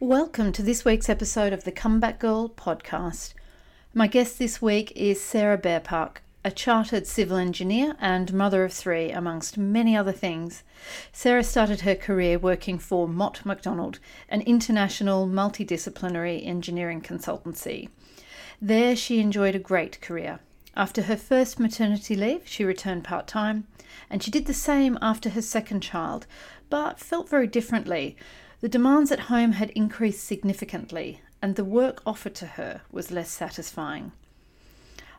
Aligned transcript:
Welcome 0.00 0.50
to 0.54 0.62
this 0.62 0.84
week's 0.84 1.08
episode 1.08 1.52
of 1.52 1.62
the 1.62 1.70
Comeback 1.70 2.18
Girl 2.18 2.48
podcast. 2.48 3.32
My 3.94 4.08
guest 4.08 4.40
this 4.40 4.60
week 4.60 4.92
is 4.96 5.22
Sarah 5.22 5.56
Bearpark, 5.56 6.16
a 6.44 6.50
chartered 6.50 7.06
civil 7.06 7.36
engineer 7.36 7.94
and 8.00 8.34
mother 8.34 8.64
of 8.64 8.72
three, 8.72 9.12
amongst 9.12 9.56
many 9.56 9.96
other 9.96 10.10
things. 10.10 10.64
Sarah 11.12 11.44
started 11.44 11.82
her 11.82 11.94
career 11.94 12.40
working 12.40 12.76
for 12.76 13.06
Mott 13.06 13.46
MacDonald, 13.46 14.00
an 14.28 14.40
international 14.40 15.28
multidisciplinary 15.28 16.44
engineering 16.44 17.00
consultancy. 17.00 17.88
There, 18.60 18.96
she 18.96 19.20
enjoyed 19.20 19.54
a 19.54 19.60
great 19.60 20.00
career. 20.00 20.40
After 20.76 21.02
her 21.02 21.16
first 21.16 21.60
maternity 21.60 22.16
leave, 22.16 22.42
she 22.46 22.64
returned 22.64 23.04
part 23.04 23.28
time, 23.28 23.68
and 24.10 24.24
she 24.24 24.32
did 24.32 24.46
the 24.46 24.54
same 24.54 24.98
after 25.00 25.30
her 25.30 25.42
second 25.42 25.82
child, 25.82 26.26
but 26.68 26.98
felt 26.98 27.28
very 27.28 27.46
differently. 27.46 28.16
The 28.64 28.70
demands 28.70 29.12
at 29.12 29.28
home 29.28 29.52
had 29.52 29.68
increased 29.72 30.24
significantly, 30.24 31.20
and 31.42 31.54
the 31.54 31.66
work 31.66 32.00
offered 32.06 32.34
to 32.36 32.46
her 32.46 32.80
was 32.90 33.10
less 33.10 33.28
satisfying. 33.28 34.12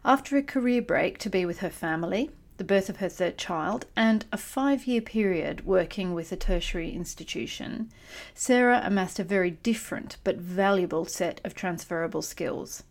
After 0.04 0.36
a 0.36 0.42
career 0.42 0.82
break 0.82 1.20
to 1.20 1.30
be 1.30 1.46
with 1.46 1.60
her 1.60 1.70
family, 1.70 2.32
the 2.58 2.64
birth 2.64 2.90
of 2.90 2.98
her 2.98 3.08
third 3.08 3.38
child, 3.38 3.86
and 3.96 4.26
a 4.32 4.38
five 4.38 4.88
year 4.88 5.00
period 5.00 5.64
working 5.64 6.16
with 6.16 6.32
a 6.32 6.36
tertiary 6.36 6.92
institution, 6.92 7.92
Sarah 8.34 8.82
amassed 8.84 9.20
a 9.20 9.24
very 9.24 9.52
different 9.52 10.18
but 10.24 10.38
valuable 10.38 11.06
set 11.06 11.40
of 11.44 11.54
transferable 11.54 12.24
skills. 12.24 12.82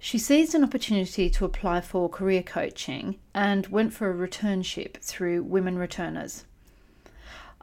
She 0.00 0.18
seized 0.18 0.56
an 0.56 0.64
opportunity 0.64 1.30
to 1.30 1.44
apply 1.44 1.82
for 1.82 2.08
career 2.08 2.42
coaching 2.42 3.20
and 3.32 3.68
went 3.68 3.92
for 3.92 4.10
a 4.10 4.28
returnship 4.28 4.96
through 4.96 5.44
Women 5.44 5.78
Returners. 5.78 6.44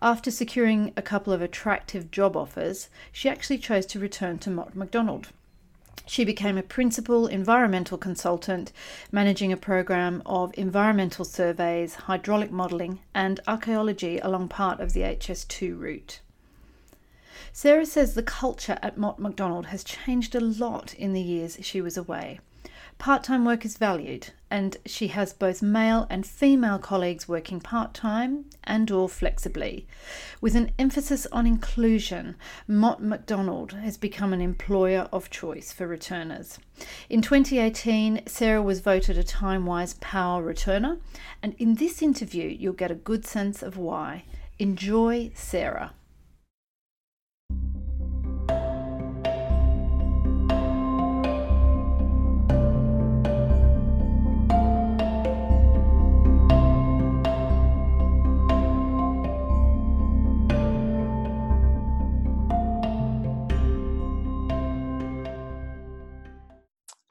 After 0.03 0.31
securing 0.31 0.93
a 0.97 1.01
couple 1.03 1.31
of 1.31 1.43
attractive 1.43 2.09
job 2.09 2.35
offers, 2.35 2.89
she 3.11 3.29
actually 3.29 3.59
chose 3.59 3.85
to 3.87 3.99
return 3.99 4.39
to 4.39 4.49
Mott 4.49 4.75
MacDonald. 4.75 5.27
She 6.07 6.25
became 6.25 6.57
a 6.57 6.63
principal 6.63 7.27
environmental 7.27 7.99
consultant, 7.99 8.71
managing 9.11 9.51
a 9.53 9.57
program 9.57 10.23
of 10.25 10.57
environmental 10.57 11.23
surveys, 11.23 11.93
hydraulic 11.93 12.51
modelling, 12.51 12.99
and 13.13 13.39
archaeology 13.45 14.17
along 14.17 14.47
part 14.47 14.79
of 14.79 14.93
the 14.93 15.01
HS2 15.01 15.79
route. 15.79 16.19
Sarah 17.53 17.85
says 17.85 18.15
the 18.15 18.23
culture 18.23 18.79
at 18.81 18.97
Mott 18.97 19.19
MacDonald 19.19 19.67
has 19.67 19.83
changed 19.83 20.33
a 20.33 20.39
lot 20.39 20.95
in 20.95 21.13
the 21.13 21.21
years 21.21 21.59
she 21.61 21.79
was 21.79 21.95
away. 21.95 22.39
Part 23.01 23.23
time 23.23 23.45
work 23.45 23.65
is 23.65 23.79
valued, 23.79 24.27
and 24.51 24.77
she 24.85 25.07
has 25.07 25.33
both 25.33 25.63
male 25.63 26.05
and 26.11 26.23
female 26.23 26.77
colleagues 26.77 27.27
working 27.27 27.59
part 27.59 27.95
time 27.95 28.45
and 28.63 28.91
or 28.91 29.09
flexibly. 29.09 29.87
With 30.39 30.53
an 30.53 30.71
emphasis 30.77 31.25
on 31.31 31.47
inclusion, 31.47 32.35
Mott 32.67 33.01
MacDonald 33.01 33.71
has 33.71 33.97
become 33.97 34.33
an 34.33 34.41
employer 34.41 35.09
of 35.11 35.31
choice 35.31 35.73
for 35.73 35.87
returners. 35.87 36.59
In 37.09 37.23
2018, 37.23 38.21
Sarah 38.27 38.61
was 38.61 38.81
voted 38.81 39.17
a 39.17 39.23
Timewise 39.23 39.99
Power 39.99 40.43
returner, 40.43 40.99
and 41.41 41.55
in 41.57 41.73
this 41.73 42.03
interview, 42.03 42.47
you'll 42.47 42.73
get 42.73 42.91
a 42.91 43.05
good 43.09 43.25
sense 43.25 43.63
of 43.63 43.77
why. 43.77 44.25
Enjoy 44.59 45.31
Sarah. 45.33 45.93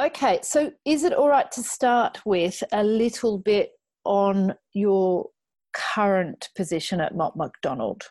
Okay, 0.00 0.40
so 0.42 0.72
is 0.86 1.04
it 1.04 1.12
all 1.12 1.28
right 1.28 1.52
to 1.52 1.62
start 1.62 2.20
with 2.24 2.62
a 2.72 2.82
little 2.82 3.36
bit 3.36 3.72
on 4.04 4.54
your 4.72 5.26
current 5.74 6.48
position 6.56 7.02
at 7.02 7.14
Mott 7.14 7.36
MacDonald? 7.36 8.04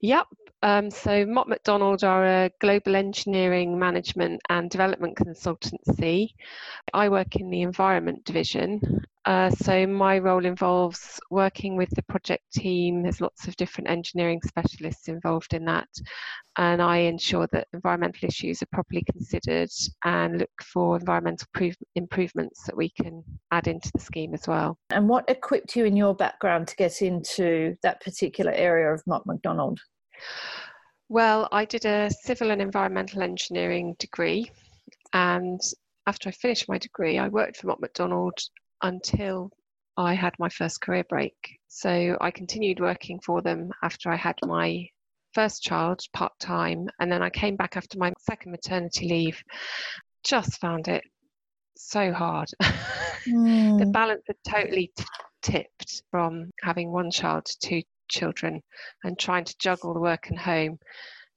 Yep. 0.00 0.26
Um, 0.64 0.90
so 0.90 1.26
Mott 1.26 1.48
MacDonald 1.48 2.02
are 2.04 2.24
a 2.24 2.50
global 2.60 2.96
engineering 2.96 3.78
management 3.78 4.40
and 4.48 4.70
development 4.70 5.16
consultancy. 5.16 6.30
I 6.92 7.10
work 7.10 7.36
in 7.36 7.50
the 7.50 7.62
environment 7.62 8.24
division 8.24 8.80
uh, 9.26 9.48
so 9.50 9.86
my 9.86 10.18
role 10.18 10.44
involves 10.44 11.18
working 11.30 11.76
with 11.76 11.88
the 11.90 12.02
project 12.02 12.44
team. 12.52 13.02
There's 13.02 13.22
lots 13.22 13.48
of 13.48 13.56
different 13.56 13.88
engineering 13.88 14.40
specialists 14.46 15.08
involved 15.08 15.54
in 15.54 15.64
that, 15.64 15.88
and 16.58 16.82
I 16.82 16.98
ensure 16.98 17.48
that 17.52 17.68
environmental 17.72 18.28
issues 18.28 18.62
are 18.62 18.66
properly 18.66 19.02
considered 19.10 19.70
and 20.04 20.38
look 20.38 20.50
for 20.62 20.98
environmental 20.98 21.48
prov- 21.54 21.76
improvements 21.94 22.64
that 22.66 22.76
we 22.76 22.90
can 22.90 23.24
add 23.50 23.66
into 23.66 23.90
the 23.94 24.00
scheme 24.00 24.34
as 24.34 24.46
well. 24.46 24.76
And 24.90 25.08
what 25.08 25.28
equipped 25.28 25.74
you 25.74 25.86
in 25.86 25.96
your 25.96 26.14
background 26.14 26.68
to 26.68 26.76
get 26.76 27.00
into 27.00 27.76
that 27.82 28.02
particular 28.02 28.52
area 28.52 28.92
of 28.92 29.02
Mott 29.06 29.24
MacDonald? 29.24 29.80
Well, 31.08 31.48
I 31.52 31.64
did 31.64 31.84
a 31.84 32.10
civil 32.10 32.50
and 32.50 32.62
environmental 32.62 33.22
engineering 33.22 33.94
degree, 33.98 34.50
and 35.12 35.60
after 36.06 36.28
I 36.28 36.32
finished 36.32 36.68
my 36.68 36.78
degree, 36.78 37.18
I 37.18 37.28
worked 37.28 37.58
for 37.58 37.66
Mott 37.66 37.80
MacDonald 37.80 38.38
until 38.82 39.50
I 39.96 40.14
had 40.14 40.34
my 40.38 40.48
first 40.48 40.80
career 40.80 41.04
break. 41.08 41.34
So 41.68 42.16
I 42.20 42.30
continued 42.30 42.80
working 42.80 43.20
for 43.20 43.42
them 43.42 43.70
after 43.82 44.10
I 44.10 44.16
had 44.16 44.36
my 44.44 44.88
first 45.34 45.62
child 45.62 46.00
part 46.12 46.32
time, 46.38 46.88
and 47.00 47.10
then 47.10 47.22
I 47.22 47.30
came 47.30 47.56
back 47.56 47.76
after 47.76 47.98
my 47.98 48.12
second 48.18 48.52
maternity 48.52 49.08
leave. 49.08 49.42
Just 50.24 50.60
found 50.60 50.88
it 50.88 51.04
so 51.76 52.12
hard. 52.12 52.48
Mm. 53.26 53.78
the 53.78 53.86
balance 53.86 54.22
had 54.26 54.36
totally 54.48 54.92
t- 54.96 55.04
tipped 55.42 56.02
from 56.10 56.50
having 56.62 56.90
one 56.92 57.10
child 57.10 57.44
to 57.46 57.58
two 57.60 57.82
children 58.08 58.62
and 59.02 59.18
trying 59.18 59.44
to 59.44 59.54
juggle 59.58 59.94
the 59.94 60.00
work 60.00 60.28
and 60.30 60.38
home 60.38 60.78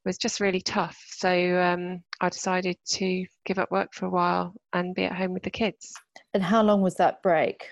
was 0.06 0.18
just 0.18 0.40
really 0.40 0.62
tough. 0.62 0.98
So 1.10 1.62
um, 1.62 2.02
I 2.22 2.30
decided 2.30 2.78
to 2.92 3.26
give 3.46 3.60
up 3.60 3.72
work 3.72 3.94
for 3.94 4.06
a 4.06 4.10
while 4.10 4.54
and 4.74 4.96
be 4.96 5.04
at 5.04 5.16
home 5.16 5.34
with 5.34 5.44
the 5.44 5.50
kids. 5.50 5.94
And 6.34 6.42
how 6.42 6.64
long 6.64 6.82
was 6.82 6.96
that 6.96 7.22
break? 7.22 7.68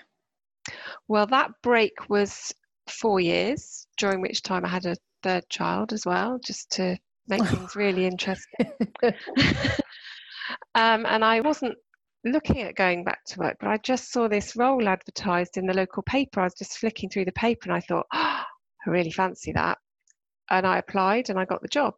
Well, 1.08 1.26
that 1.28 1.50
break 1.62 2.08
was 2.08 2.52
four 2.88 3.20
years, 3.20 3.86
during 3.96 4.20
which 4.20 4.42
time 4.42 4.64
I 4.64 4.68
had 4.68 4.86
a 4.86 4.96
third 5.22 5.48
child 5.48 5.92
as 5.92 6.04
well, 6.04 6.38
just 6.44 6.70
to 6.72 6.98
make 7.26 7.44
things 7.46 7.74
really 7.74 8.06
interesting. 8.06 8.70
um, 10.74 11.06
and 11.06 11.24
I 11.24 11.40
wasn't 11.40 11.76
looking 12.24 12.62
at 12.62 12.74
going 12.74 13.04
back 13.04 13.24
to 13.26 13.38
work, 13.38 13.56
but 13.60 13.68
I 13.68 13.78
just 13.78 14.12
saw 14.12 14.28
this 14.28 14.56
role 14.56 14.88
advertised 14.88 15.56
in 15.56 15.66
the 15.66 15.74
local 15.74 16.02
paper. 16.02 16.40
I 16.40 16.44
was 16.44 16.54
just 16.54 16.78
flicking 16.78 17.08
through 17.08 17.26
the 17.26 17.32
paper 17.32 17.70
and 17.70 17.74
I 17.74 17.80
thought, 17.80 18.06
oh, 18.12 18.35
I 18.86 18.90
really 18.90 19.10
fancy 19.10 19.52
that. 19.52 19.78
And 20.48 20.66
I 20.66 20.78
applied 20.78 21.28
and 21.28 21.38
I 21.38 21.44
got 21.44 21.60
the 21.62 21.68
job. 21.68 21.94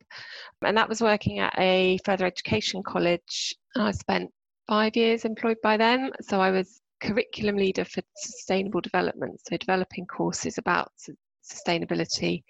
And 0.63 0.77
that 0.77 0.89
was 0.89 1.03
working 1.03 1.39
at 1.39 1.55
a 1.59 1.99
further 2.05 2.25
education 2.25 2.83
college. 2.83 3.55
And 3.75 3.85
I 3.85 3.91
spent 3.91 4.31
five 4.67 4.97
years 4.97 5.25
employed 5.25 5.59
by 5.63 5.77
them. 5.77 6.13
So 6.23 6.41
I 6.41 6.51
was 6.51 6.81
curriculum 7.01 7.57
leader 7.57 7.85
for 7.85 8.03
sustainable 8.17 8.81
development, 8.81 9.41
so 9.47 9.57
developing 9.57 10.07
courses 10.07 10.59
about 10.59 10.91
sustainability 11.45 12.43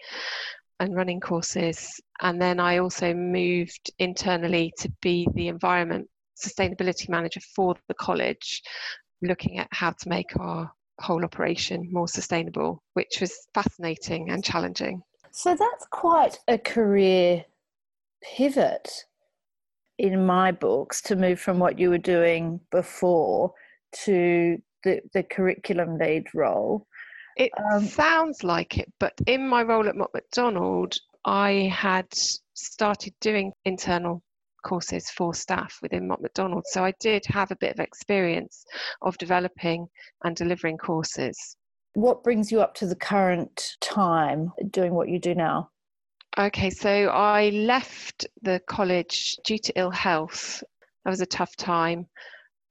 and 0.80 0.94
running 0.94 1.20
courses. 1.20 2.00
And 2.20 2.40
then 2.40 2.60
I 2.60 2.78
also 2.78 3.14
moved 3.14 3.90
internally 3.98 4.72
to 4.78 4.90
be 5.02 5.28
the 5.34 5.48
environment 5.48 6.08
sustainability 6.38 7.08
manager 7.08 7.40
for 7.54 7.76
the 7.88 7.94
college, 7.94 8.62
looking 9.22 9.58
at 9.58 9.68
how 9.72 9.90
to 9.90 10.08
make 10.08 10.38
our 10.38 10.70
whole 11.00 11.24
operation 11.24 11.88
more 11.92 12.08
sustainable, 12.08 12.82
which 12.94 13.20
was 13.20 13.46
fascinating 13.54 14.30
and 14.30 14.44
challenging. 14.44 15.02
So 15.30 15.54
that's 15.54 15.86
quite 15.90 16.38
a 16.48 16.58
career 16.58 17.44
pivot 18.22 18.88
in 19.98 20.24
my 20.24 20.52
books 20.52 21.02
to 21.02 21.16
move 21.16 21.40
from 21.40 21.58
what 21.58 21.78
you 21.78 21.90
were 21.90 21.98
doing 21.98 22.60
before 22.70 23.52
to 24.04 24.58
the, 24.84 25.00
the 25.12 25.22
curriculum 25.22 25.98
lead 25.98 26.26
role. 26.34 26.86
It 27.36 27.52
um, 27.72 27.84
sounds 27.84 28.42
like 28.42 28.78
it, 28.78 28.92
but 28.98 29.12
in 29.26 29.46
my 29.46 29.62
role 29.62 29.88
at 29.88 29.96
Mott 29.96 30.10
MacDonald, 30.12 30.96
I 31.24 31.72
had 31.72 32.06
started 32.54 33.12
doing 33.20 33.52
internal 33.64 34.22
courses 34.62 35.10
for 35.10 35.34
staff 35.34 35.78
within 35.82 36.08
Mott 36.08 36.22
MacDonald. 36.22 36.64
So 36.66 36.84
I 36.84 36.92
did 37.00 37.24
have 37.26 37.50
a 37.50 37.56
bit 37.56 37.72
of 37.72 37.80
experience 37.80 38.64
of 39.02 39.18
developing 39.18 39.86
and 40.24 40.36
delivering 40.36 40.78
courses. 40.78 41.56
What 41.94 42.22
brings 42.22 42.52
you 42.52 42.60
up 42.60 42.74
to 42.74 42.86
the 42.86 42.96
current 42.96 43.76
time 43.80 44.52
doing 44.70 44.94
what 44.94 45.08
you 45.08 45.18
do 45.18 45.34
now? 45.34 45.70
Okay, 46.38 46.70
so 46.70 47.08
I 47.08 47.48
left 47.48 48.26
the 48.42 48.60
college 48.68 49.36
due 49.44 49.58
to 49.58 49.78
ill 49.78 49.90
health. 49.90 50.62
That 51.04 51.10
was 51.10 51.20
a 51.20 51.26
tough 51.26 51.56
time. 51.56 52.06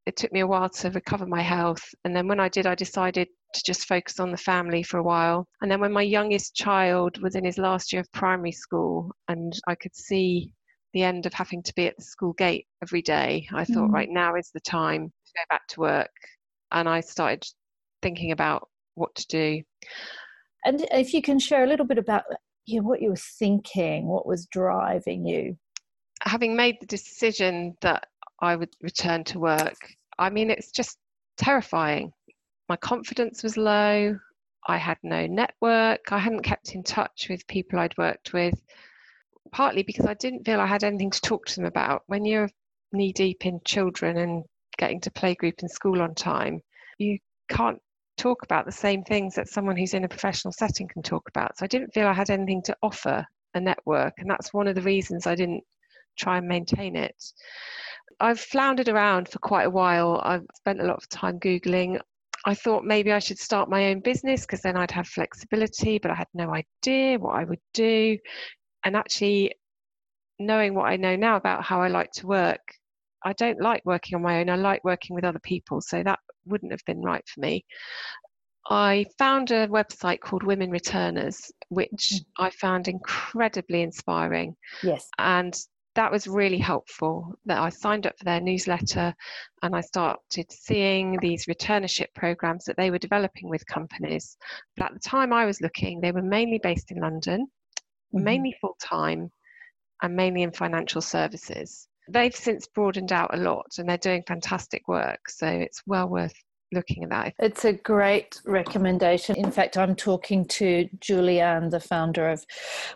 It 0.05 0.15
took 0.15 0.31
me 0.31 0.39
a 0.39 0.47
while 0.47 0.69
to 0.69 0.89
recover 0.91 1.25
my 1.25 1.41
health. 1.41 1.83
And 2.05 2.15
then 2.15 2.27
when 2.27 2.39
I 2.39 2.47
did, 2.47 2.65
I 2.65 2.75
decided 2.75 3.27
to 3.53 3.63
just 3.65 3.85
focus 3.85 4.19
on 4.19 4.31
the 4.31 4.37
family 4.37 4.83
for 4.83 4.99
a 4.99 5.03
while. 5.03 5.47
And 5.61 5.69
then 5.69 5.81
when 5.81 5.91
my 5.91 6.01
youngest 6.01 6.55
child 6.55 7.21
was 7.21 7.35
in 7.35 7.43
his 7.43 7.57
last 7.57 7.91
year 7.91 8.01
of 8.01 8.11
primary 8.13 8.53
school 8.53 9.11
and 9.27 9.53
I 9.67 9.75
could 9.75 9.95
see 9.95 10.53
the 10.97 11.03
end 11.03 11.27
of 11.27 11.33
having 11.33 11.61
to 11.61 11.75
be 11.75 11.85
at 11.85 11.95
the 11.95 12.03
school 12.03 12.33
gate 12.33 12.65
every 12.81 13.03
day, 13.03 13.47
I 13.53 13.63
thought, 13.65 13.89
mm. 13.89 13.93
right 13.93 14.09
now 14.09 14.35
is 14.35 14.49
the 14.51 14.59
time 14.59 15.05
to 15.05 15.33
go 15.35 15.41
back 15.49 15.67
to 15.69 15.79
work. 15.79 16.11
And 16.71 16.89
I 16.89 17.01
started 17.01 17.45
thinking 18.01 18.31
about 18.31 18.67
what 18.95 19.13
to 19.15 19.27
do. 19.27 19.61
And 20.65 20.85
if 20.91 21.13
you 21.13 21.21
can 21.21 21.37
share 21.37 21.63
a 21.63 21.67
little 21.67 21.85
bit 21.85 21.99
about 21.99 22.23
you 22.65 22.81
know, 22.81 22.87
what 22.87 23.01
you 23.01 23.09
were 23.09 23.15
thinking, 23.15 24.07
what 24.07 24.25
was 24.25 24.47
driving 24.47 25.25
you? 25.25 25.55
Having 26.23 26.55
made 26.55 26.77
the 26.79 26.87
decision 26.87 27.75
that 27.81 28.07
I 28.41 28.55
would 28.55 28.73
return 28.81 29.23
to 29.25 29.39
work, 29.39 29.77
I 30.17 30.31
mean, 30.31 30.49
it's 30.49 30.71
just 30.71 30.97
terrifying. 31.37 32.11
My 32.67 32.75
confidence 32.75 33.43
was 33.43 33.55
low. 33.55 34.17
I 34.67 34.77
had 34.77 34.97
no 35.03 35.27
network. 35.27 36.11
I 36.11 36.17
hadn't 36.17 36.41
kept 36.41 36.73
in 36.73 36.83
touch 36.83 37.27
with 37.29 37.47
people 37.47 37.79
I'd 37.79 37.97
worked 37.97 38.33
with, 38.33 38.59
partly 39.51 39.83
because 39.83 40.05
I 40.05 40.13
didn't 40.13 40.45
feel 40.45 40.59
I 40.59 40.65
had 40.65 40.83
anything 40.83 41.11
to 41.11 41.21
talk 41.21 41.45
to 41.47 41.55
them 41.55 41.65
about. 41.65 42.03
When 42.07 42.25
you're 42.25 42.49
knee 42.91 43.13
deep 43.13 43.45
in 43.45 43.59
children 43.65 44.17
and 44.17 44.43
getting 44.77 45.01
to 45.01 45.11
playgroup 45.11 45.61
in 45.61 45.69
school 45.69 46.01
on 46.01 46.15
time, 46.15 46.61
you 46.97 47.17
can't 47.49 47.79
talk 48.17 48.43
about 48.43 48.65
the 48.65 48.71
same 48.71 49.03
things 49.03 49.35
that 49.35 49.47
someone 49.47 49.77
who's 49.77 49.93
in 49.93 50.03
a 50.03 50.09
professional 50.09 50.51
setting 50.51 50.87
can 50.87 51.03
talk 51.03 51.29
about. 51.29 51.57
So 51.57 51.65
I 51.65 51.67
didn't 51.67 51.93
feel 51.93 52.07
I 52.07 52.13
had 52.13 52.29
anything 52.29 52.63
to 52.63 52.75
offer 52.81 53.25
a 53.53 53.59
network, 53.59 54.13
and 54.17 54.29
that's 54.29 54.53
one 54.53 54.67
of 54.67 54.75
the 54.75 54.81
reasons 54.81 55.27
I 55.27 55.35
didn't 55.35 55.63
try 56.17 56.37
and 56.37 56.47
maintain 56.47 56.95
it. 56.95 57.15
I've 58.19 58.39
floundered 58.39 58.89
around 58.89 59.29
for 59.29 59.39
quite 59.39 59.65
a 59.67 59.69
while. 59.69 60.19
I've 60.23 60.45
spent 60.55 60.81
a 60.81 60.85
lot 60.85 60.97
of 60.97 61.09
time 61.09 61.39
Googling. 61.39 61.99
I 62.45 62.55
thought 62.55 62.83
maybe 62.83 63.11
I 63.11 63.19
should 63.19 63.37
start 63.37 63.69
my 63.69 63.87
own 63.87 63.99
business 63.99 64.41
because 64.41 64.61
then 64.61 64.77
I'd 64.77 64.91
have 64.91 65.07
flexibility, 65.07 65.99
but 65.99 66.11
I 66.11 66.15
had 66.15 66.27
no 66.33 66.53
idea 66.53 67.19
what 67.19 67.35
I 67.35 67.43
would 67.43 67.59
do. 67.73 68.17
And 68.87 68.95
actually, 68.95 69.51
knowing 70.39 70.73
what 70.73 70.85
I 70.85 70.95
know 70.95 71.17
now 71.17 71.35
about 71.35 71.61
how 71.61 71.81
I 71.81 71.89
like 71.89 72.09
to 72.13 72.27
work, 72.27 72.61
I 73.21 73.33
don't 73.33 73.59
like 73.59 73.81
working 73.83 74.15
on 74.15 74.21
my 74.21 74.39
own. 74.39 74.49
I 74.49 74.55
like 74.55 74.81
working 74.85 75.13
with 75.13 75.25
other 75.25 75.39
people. 75.39 75.81
So 75.81 76.01
that 76.03 76.19
wouldn't 76.45 76.71
have 76.71 76.85
been 76.85 77.01
right 77.01 77.27
for 77.27 77.41
me. 77.41 77.65
I 78.69 79.05
found 79.17 79.51
a 79.51 79.67
website 79.67 80.21
called 80.21 80.43
Women 80.43 80.71
Returners, 80.71 81.51
which 81.67 82.13
mm. 82.13 82.19
I 82.37 82.49
found 82.49 82.87
incredibly 82.87 83.81
inspiring. 83.81 84.55
Yes. 84.81 85.09
And 85.17 85.53
that 85.95 86.09
was 86.09 86.25
really 86.25 86.59
helpful 86.59 87.33
that 87.45 87.59
I 87.59 87.67
signed 87.67 88.07
up 88.07 88.17
for 88.17 88.23
their 88.23 88.39
newsletter 88.39 89.13
and 89.63 89.75
I 89.75 89.81
started 89.81 90.49
seeing 90.49 91.17
these 91.19 91.47
returnership 91.47 92.13
programs 92.15 92.63
that 92.65 92.77
they 92.77 92.89
were 92.89 92.99
developing 92.99 93.49
with 93.49 93.67
companies. 93.67 94.37
But 94.77 94.85
at 94.85 94.93
the 94.93 95.09
time 95.09 95.33
I 95.33 95.43
was 95.43 95.59
looking, 95.59 95.99
they 95.99 96.13
were 96.13 96.21
mainly 96.21 96.61
based 96.63 96.91
in 96.91 97.01
London, 97.01 97.47
mm-hmm. 98.13 98.23
mainly 98.23 98.55
full 98.59 98.75
time, 98.81 99.31
and 100.01 100.15
mainly 100.15 100.43
in 100.43 100.51
financial 100.51 101.01
services. 101.01 101.87
They've 102.09 102.35
since 102.35 102.67
broadened 102.67 103.11
out 103.11 103.33
a 103.33 103.37
lot 103.37 103.65
and 103.77 103.89
they're 103.89 103.97
doing 103.97 104.23
fantastic 104.27 104.87
work. 104.87 105.29
So 105.29 105.47
it's 105.47 105.81
well 105.85 106.07
worth 106.07 106.33
looking 106.71 107.03
at 107.03 107.09
that. 107.09 107.33
It's 107.39 107.65
a 107.65 107.73
great 107.73 108.39
recommendation. 108.45 109.35
In 109.35 109.51
fact, 109.51 109.77
I'm 109.77 109.95
talking 109.95 110.45
to 110.45 110.87
Julianne, 110.99 111.69
the 111.69 111.79
founder 111.79 112.29
of 112.29 112.45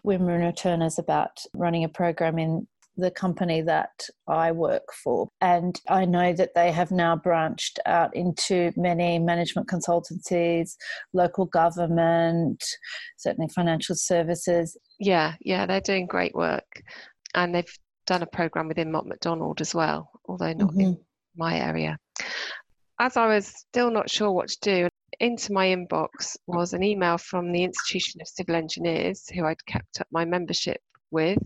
Women 0.04 0.42
Returners, 0.42 1.00
about 1.00 1.44
running 1.54 1.84
a 1.84 1.90
program 1.90 2.38
in 2.40 2.68
the 3.01 3.12
company 3.12 3.62
that 3.62 4.07
I 4.27 4.51
work 4.51 4.83
for. 5.03 5.27
And 5.42 5.80
I 5.89 6.06
know 6.06 6.33
that 6.33 6.56
they 6.56 6.71
have 6.71 6.92
now 6.92 7.15
branched 7.15 7.80
out 7.86 8.15
into 8.15 8.71
many 8.77 9.19
management 9.19 9.68
consultancies, 9.68 10.75
local 11.13 11.45
government, 11.45 12.63
certainly 13.18 13.50
financial 13.53 13.95
services. 13.95 14.77
Yeah, 15.00 15.33
yeah, 15.42 15.65
they're 15.65 15.81
doing 15.81 16.06
great 16.06 16.33
work. 16.33 16.81
And 17.36 17.53
they've 17.53 17.77
done 18.06 18.21
a 18.21 18.27
program 18.27 18.68
within 18.68 18.92
Mott 18.92 19.07
MacDonald 19.07 19.62
as 19.62 19.75
well, 19.75 20.09
although 20.25 20.54
not 20.54 20.71
mm-hmm. 20.71 20.81
in 20.81 20.97
my 21.36 21.59
area. 21.59 21.97
As 23.00 23.18
I 23.18 23.27
was 23.27 23.47
still 23.47 23.89
not 23.89 24.09
sure 24.09 24.31
what 24.31 24.50
to 24.50 24.57
do, 24.62 24.89
into 25.19 25.54
my 25.54 25.68
inbox 25.68 26.38
was 26.47 26.74
an 26.74 26.83
email 26.83 27.18
from 27.18 27.51
the 27.51 27.63
Institution 27.63 28.21
of 28.21 28.27
Civil 28.27 28.56
Engineers, 28.56 29.27
who 29.33 29.45
I'd 29.45 29.65
kept 29.65 30.01
up 30.01 30.07
my 30.12 30.25
membership 30.25 30.81
with, 31.12 31.38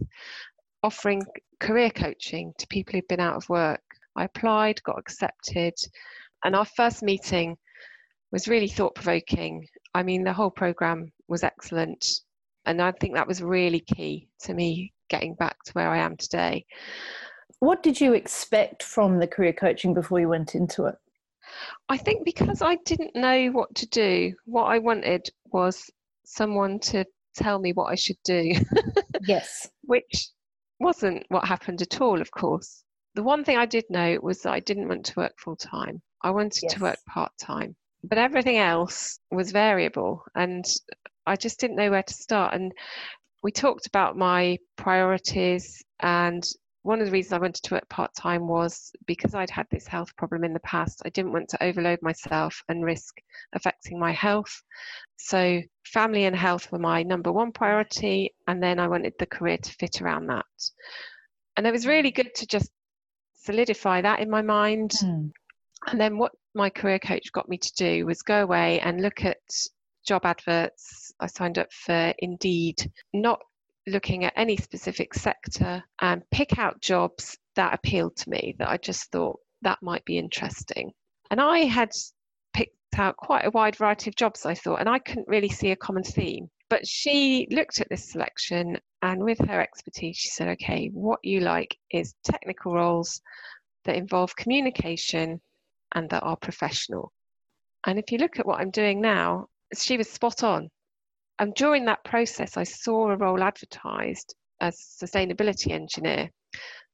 offering 0.85 1.23
career 1.59 1.89
coaching 1.89 2.53
to 2.59 2.67
people 2.67 2.93
who've 2.93 3.07
been 3.07 3.19
out 3.19 3.35
of 3.35 3.49
work. 3.49 3.81
I 4.15 4.25
applied, 4.25 4.81
got 4.83 4.99
accepted, 4.99 5.73
and 6.43 6.55
our 6.55 6.65
first 6.65 7.03
meeting 7.03 7.57
was 8.31 8.47
really 8.47 8.67
thought 8.67 8.95
provoking. 8.95 9.67
I 9.93 10.03
mean, 10.03 10.23
the 10.23 10.33
whole 10.33 10.51
program 10.51 11.11
was 11.27 11.43
excellent, 11.43 12.05
and 12.65 12.81
I 12.81 12.91
think 12.91 13.15
that 13.15 13.27
was 13.27 13.41
really 13.41 13.79
key 13.79 14.29
to 14.41 14.53
me 14.53 14.93
getting 15.09 15.35
back 15.35 15.57
to 15.65 15.71
where 15.73 15.89
I 15.89 15.97
am 15.97 16.15
today. 16.17 16.65
What 17.59 17.83
did 17.83 17.99
you 17.99 18.13
expect 18.13 18.83
from 18.83 19.19
the 19.19 19.27
career 19.27 19.53
coaching 19.53 19.93
before 19.93 20.19
you 20.19 20.29
went 20.29 20.55
into 20.55 20.85
it? 20.85 20.95
I 21.89 21.97
think 21.97 22.25
because 22.25 22.61
I 22.61 22.75
didn't 22.85 23.15
know 23.15 23.47
what 23.47 23.73
to 23.75 23.87
do, 23.87 24.33
what 24.45 24.65
I 24.65 24.79
wanted 24.79 25.29
was 25.51 25.89
someone 26.25 26.79
to 26.79 27.05
tell 27.35 27.59
me 27.59 27.73
what 27.73 27.91
I 27.91 27.95
should 27.95 28.17
do. 28.23 28.53
yes. 29.27 29.69
Which 29.83 30.29
wasn't 30.79 31.25
what 31.29 31.47
happened 31.47 31.81
at 31.81 32.01
all, 32.01 32.21
of 32.21 32.31
course. 32.31 32.83
The 33.15 33.23
one 33.23 33.43
thing 33.43 33.57
I 33.57 33.65
did 33.65 33.85
know 33.89 34.19
was 34.21 34.41
that 34.41 34.53
I 34.53 34.59
didn't 34.59 34.89
want 34.89 35.05
to 35.05 35.19
work 35.19 35.33
full 35.37 35.55
time. 35.55 36.01
I 36.21 36.31
wanted 36.31 36.63
yes. 36.63 36.73
to 36.73 36.81
work 36.81 36.99
part 37.07 37.31
time. 37.39 37.75
But 38.03 38.17
everything 38.17 38.57
else 38.57 39.19
was 39.31 39.51
variable 39.51 40.23
and 40.35 40.65
I 41.25 41.35
just 41.35 41.59
didn't 41.59 41.77
know 41.77 41.89
where 41.89 42.03
to 42.03 42.13
start. 42.13 42.53
And 42.53 42.71
we 43.41 43.51
talked 43.51 43.87
about 43.87 44.17
my 44.17 44.57
priorities 44.75 45.83
and 46.01 46.45
one 46.85 46.99
of 46.99 47.07
the 47.07 47.11
reasons 47.11 47.33
I 47.33 47.39
wanted 47.39 47.63
to 47.63 47.73
work 47.73 47.89
part 47.89 48.13
time 48.13 48.47
was 48.47 48.91
because 49.07 49.33
I'd 49.33 49.49
had 49.49 49.65
this 49.71 49.87
health 49.87 50.15
problem 50.17 50.43
in 50.43 50.53
the 50.53 50.59
past. 50.59 51.01
I 51.03 51.09
didn't 51.09 51.31
want 51.31 51.49
to 51.49 51.63
overload 51.63 51.99
myself 52.03 52.61
and 52.69 52.85
risk 52.85 53.15
affecting 53.53 53.97
my 53.97 54.11
health. 54.11 54.61
So, 55.17 55.61
family 55.85 56.25
and 56.25 56.35
health 56.35 56.71
were 56.71 56.79
my 56.79 57.03
number 57.03 57.31
one 57.31 57.51
priority. 57.51 58.33
And 58.47 58.61
then 58.61 58.79
I 58.79 58.87
wanted 58.87 59.13
the 59.17 59.25
career 59.25 59.57
to 59.57 59.73
fit 59.73 60.01
around 60.01 60.27
that. 60.27 60.45
And 61.57 61.65
it 61.65 61.71
was 61.71 61.87
really 61.87 62.11
good 62.11 62.33
to 62.35 62.47
just 62.47 62.71
solidify 63.33 64.01
that 64.01 64.19
in 64.19 64.29
my 64.29 64.41
mind. 64.41 64.91
Mm. 65.01 65.31
And 65.87 66.01
then, 66.01 66.17
what 66.17 66.31
my 66.53 66.69
career 66.69 66.99
coach 66.99 67.31
got 67.31 67.49
me 67.49 67.57
to 67.57 67.73
do 67.75 68.05
was 68.05 68.21
go 68.21 68.43
away 68.43 68.79
and 68.79 69.01
look 69.01 69.23
at 69.23 69.37
job 70.05 70.25
adverts. 70.25 71.13
I 71.19 71.27
signed 71.27 71.57
up 71.57 71.71
for 71.71 72.13
Indeed, 72.19 72.91
not 73.13 73.39
looking 73.87 74.25
at 74.25 74.33
any 74.35 74.57
specific 74.57 75.13
sector 75.13 75.83
and 76.01 76.23
pick 76.31 76.57
out 76.57 76.81
jobs 76.81 77.37
that 77.55 77.73
appealed 77.73 78.15
to 78.17 78.29
me 78.29 78.55
that 78.59 78.69
I 78.69 78.77
just 78.77 79.11
thought 79.11 79.39
that 79.61 79.81
might 79.81 80.05
be 80.05 80.17
interesting. 80.17 80.91
And 81.29 81.41
I 81.41 81.59
had 81.59 81.91
out 82.97 83.17
quite 83.17 83.45
a 83.45 83.51
wide 83.51 83.75
variety 83.75 84.09
of 84.09 84.15
jobs, 84.15 84.45
I 84.45 84.53
thought, 84.53 84.79
and 84.79 84.89
I 84.89 84.99
couldn't 84.99 85.27
really 85.27 85.49
see 85.49 85.71
a 85.71 85.75
common 85.75 86.03
theme. 86.03 86.49
But 86.69 86.87
she 86.87 87.47
looked 87.51 87.81
at 87.81 87.89
this 87.89 88.09
selection 88.09 88.79
and 89.01 89.23
with 89.23 89.39
her 89.39 89.61
expertise, 89.61 90.17
she 90.17 90.29
said, 90.29 90.47
okay, 90.49 90.89
what 90.93 91.19
you 91.23 91.41
like 91.41 91.77
is 91.91 92.15
technical 92.23 92.73
roles 92.73 93.21
that 93.83 93.95
involve 93.95 94.35
communication 94.35 95.41
and 95.93 96.09
that 96.09 96.23
are 96.23 96.37
professional. 96.37 97.11
And 97.85 97.99
if 97.99 98.11
you 98.11 98.17
look 98.17 98.39
at 98.39 98.47
what 98.47 98.59
I'm 98.59 98.71
doing 98.71 98.99
now, 99.01 99.47
she 99.73 99.97
was 99.97 100.09
spot 100.09 100.43
on 100.43 100.69
and 101.37 101.53
during 101.53 101.85
that 101.85 102.03
process, 102.03 102.55
I 102.55 102.63
saw 102.63 103.09
a 103.09 103.17
role 103.17 103.43
advertised 103.43 104.35
as 104.61 104.77
sustainability 104.77 105.71
engineer. 105.71 106.31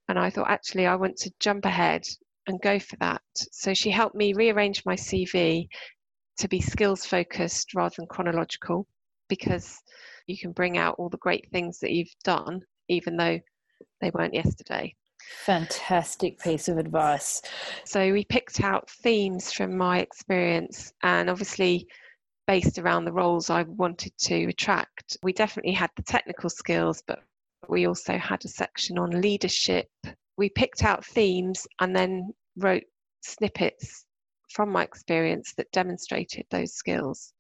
And 0.07 0.17
I 0.17 0.29
thought, 0.29 0.50
actually, 0.50 0.88
I 0.88 0.95
want 0.95 1.17
to 1.17 1.31
jump 1.39 1.65
ahead 1.65 2.07
and 2.48 2.62
go 2.62 2.79
for 2.79 2.95
that. 2.98 3.21
So 3.51 3.74
she 3.74 3.89
helped 3.91 4.15
me 4.15 4.33
rearrange 4.33 4.83
my 4.86 4.95
CV 4.95 5.67
to 6.38 6.48
be 6.48 6.62
skills 6.62 7.05
focused 7.05 7.74
rather 7.74 7.93
than 7.98 8.07
chronological 8.07 8.88
because 9.29 9.77
you 10.27 10.38
can 10.38 10.51
bring 10.51 10.77
out 10.77 10.95
all 10.98 11.10
the 11.10 11.17
great 11.17 11.48
things 11.51 11.79
that 11.79 11.91
you've 11.91 12.13
done, 12.24 12.62
even 12.89 13.15
though 13.15 13.39
they 14.01 14.12
weren't 14.12 14.33
yesterday. 14.33 14.93
Fantastic 15.45 16.39
piece 16.39 16.67
of 16.67 16.77
advice. 16.77 17.41
So 17.86 18.12
we 18.12 18.25
picked 18.25 18.62
out 18.62 18.89
themes 18.89 19.51
from 19.51 19.77
my 19.77 20.00
experience, 20.00 20.93
and 21.03 21.29
obviously, 21.29 21.88
based 22.48 22.79
around 22.79 23.05
the 23.05 23.13
roles 23.13 23.50
I 23.50 23.63
wanted 23.63 24.13
to 24.17 24.45
attract. 24.45 25.17
We 25.24 25.31
definitely 25.31 25.74
had 25.74 25.91
the 25.95 26.03
technical 26.03 26.50
skills, 26.50 27.03
but 27.05 27.19
we 27.69 27.88
also 27.88 28.17
had 28.17 28.43
a 28.43 28.50
section 28.50 28.98
on 28.98 29.21
leadership. 29.21 29.89
We 30.41 30.50
picked 30.50 30.83
out 30.83 31.05
themes 31.05 31.67
and 31.81 31.95
then 31.95 32.33
wrote 32.57 32.86
snippets 33.21 34.07
from 34.50 34.71
my 34.71 34.81
experience 34.81 35.53
that 35.57 35.71
demonstrated 35.71 36.48
those 36.50 36.74
skills. 36.74 37.31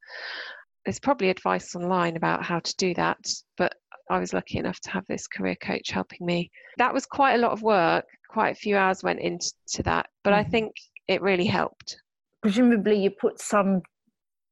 There's 0.85 0.99
probably 0.99 1.31
advice 1.31 1.75
online 1.75 2.15
about 2.15 2.45
how 2.45 2.59
to 2.59 2.75
do 2.77 2.93
that, 2.93 3.17
but 3.57 3.73
I 4.11 4.19
was 4.19 4.33
lucky 4.33 4.59
enough 4.59 4.79
to 4.81 4.91
have 4.91 5.07
this 5.07 5.25
career 5.25 5.55
coach 5.55 5.89
helping 5.89 6.27
me. 6.27 6.51
That 6.77 6.93
was 6.93 7.07
quite 7.07 7.33
a 7.33 7.39
lot 7.39 7.53
of 7.53 7.63
work, 7.63 8.05
quite 8.29 8.51
a 8.51 8.59
few 8.59 8.77
hours 8.77 9.01
went 9.01 9.19
into 9.19 9.81
that, 9.83 10.05
but 10.23 10.33
I 10.33 10.43
mm-hmm. 10.43 10.51
think 10.51 10.73
it 11.07 11.23
really 11.23 11.47
helped. 11.47 11.99
Presumably, 12.43 13.01
you 13.01 13.09
put 13.09 13.41
some 13.41 13.81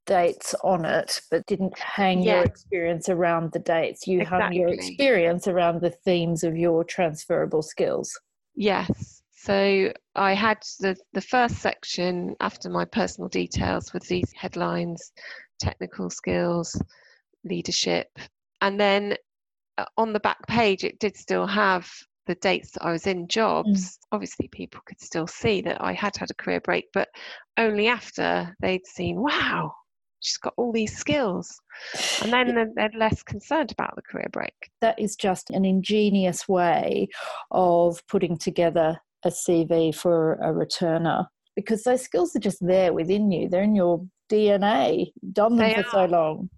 dates 0.08 0.56
on 0.63 0.86
it, 0.86 1.22
but 1.29 1.46
didn't 1.46 1.77
hang 1.77 2.24
Yeah. 2.24 2.38
your 2.38 2.46
experience 2.46 3.10
around 3.10 3.51
the 3.51 3.60
dates. 3.60 4.08
You 4.08 4.25
hung 4.25 4.53
your 4.53 4.70
experience 4.70 5.48
around 5.48 5.82
the 5.82 5.91
themes 5.91 6.44
of 6.44 6.58
your 6.58 6.84
transferable 6.84 7.62
skills. 7.62 8.20
Yes. 8.60 9.22
So 9.32 9.94
I 10.16 10.34
had 10.34 10.58
the, 10.82 10.98
the 11.13 11.22
first 11.22 11.60
section 11.60 12.36
after 12.42 12.70
my 12.70 12.84
personal 12.84 13.30
details 13.30 13.94
with 13.94 14.06
these 14.10 14.30
headlines, 14.36 15.13
technical 15.62 16.10
skills, 16.10 16.80
leadership. 17.46 18.10
And 18.60 18.78
then 18.78 19.16
uh, 19.78 19.86
on 19.96 20.12
the 20.12 20.20
back 20.20 20.46
page, 20.46 20.84
it 20.84 21.00
did 21.00 21.16
still 21.16 21.48
have 21.48 21.89
the 22.28 22.36
dates 22.36 22.72
that 22.72 22.84
I 22.84 22.92
was 22.92 23.08
in 23.08 23.30
jobs. 23.30 23.98
Obviously, 24.12 24.50
people 24.50 24.82
could 24.86 25.00
still 25.00 25.25
see 25.25 25.62
that 25.62 25.82
I 25.82 25.94
had 25.94 26.18
had 26.18 26.30
a 26.30 26.34
career 26.34 26.60
break, 26.60 26.89
but 26.94 27.08
only 27.56 27.88
after 27.88 28.54
they'd 28.60 28.86
seen, 28.86 29.22
wow, 29.22 29.74
she's 30.22 30.38
got 30.38 30.54
all 30.58 30.72
these 30.72 30.96
skills. 30.98 31.60
And 32.22 32.32
then 32.34 32.56
they're- 32.56 32.72
they're 32.76 32.92
less 33.00 33.24
concerned 33.24 33.72
about 33.72 33.96
the 33.96 34.02
career 34.02 34.28
break. 34.32 34.54
That 34.82 35.00
is 35.00 35.16
just 35.16 35.50
an 35.50 35.66
ingenious 35.66 36.48
way 36.48 37.08
of 37.52 38.06
putting 38.08 38.38
together 38.38 39.00
a 39.24 39.32
CV 39.32 39.92
for 39.92 40.34
a 40.36 40.54
returner 40.54 41.28
because 41.56 41.84
those 41.84 42.02
skills 42.02 42.36
are 42.36 42.40
just 42.40 42.66
there 42.66 42.94
within 42.94 43.32
you. 43.32 43.50
They're 43.50 43.64
in 43.64 43.76
your 43.76 44.06
DNA, 44.30 45.12
done 45.34 45.56
them 45.58 45.68
They 45.70 45.84
for 45.84 45.90
so 45.90 46.06
long. 46.06 46.50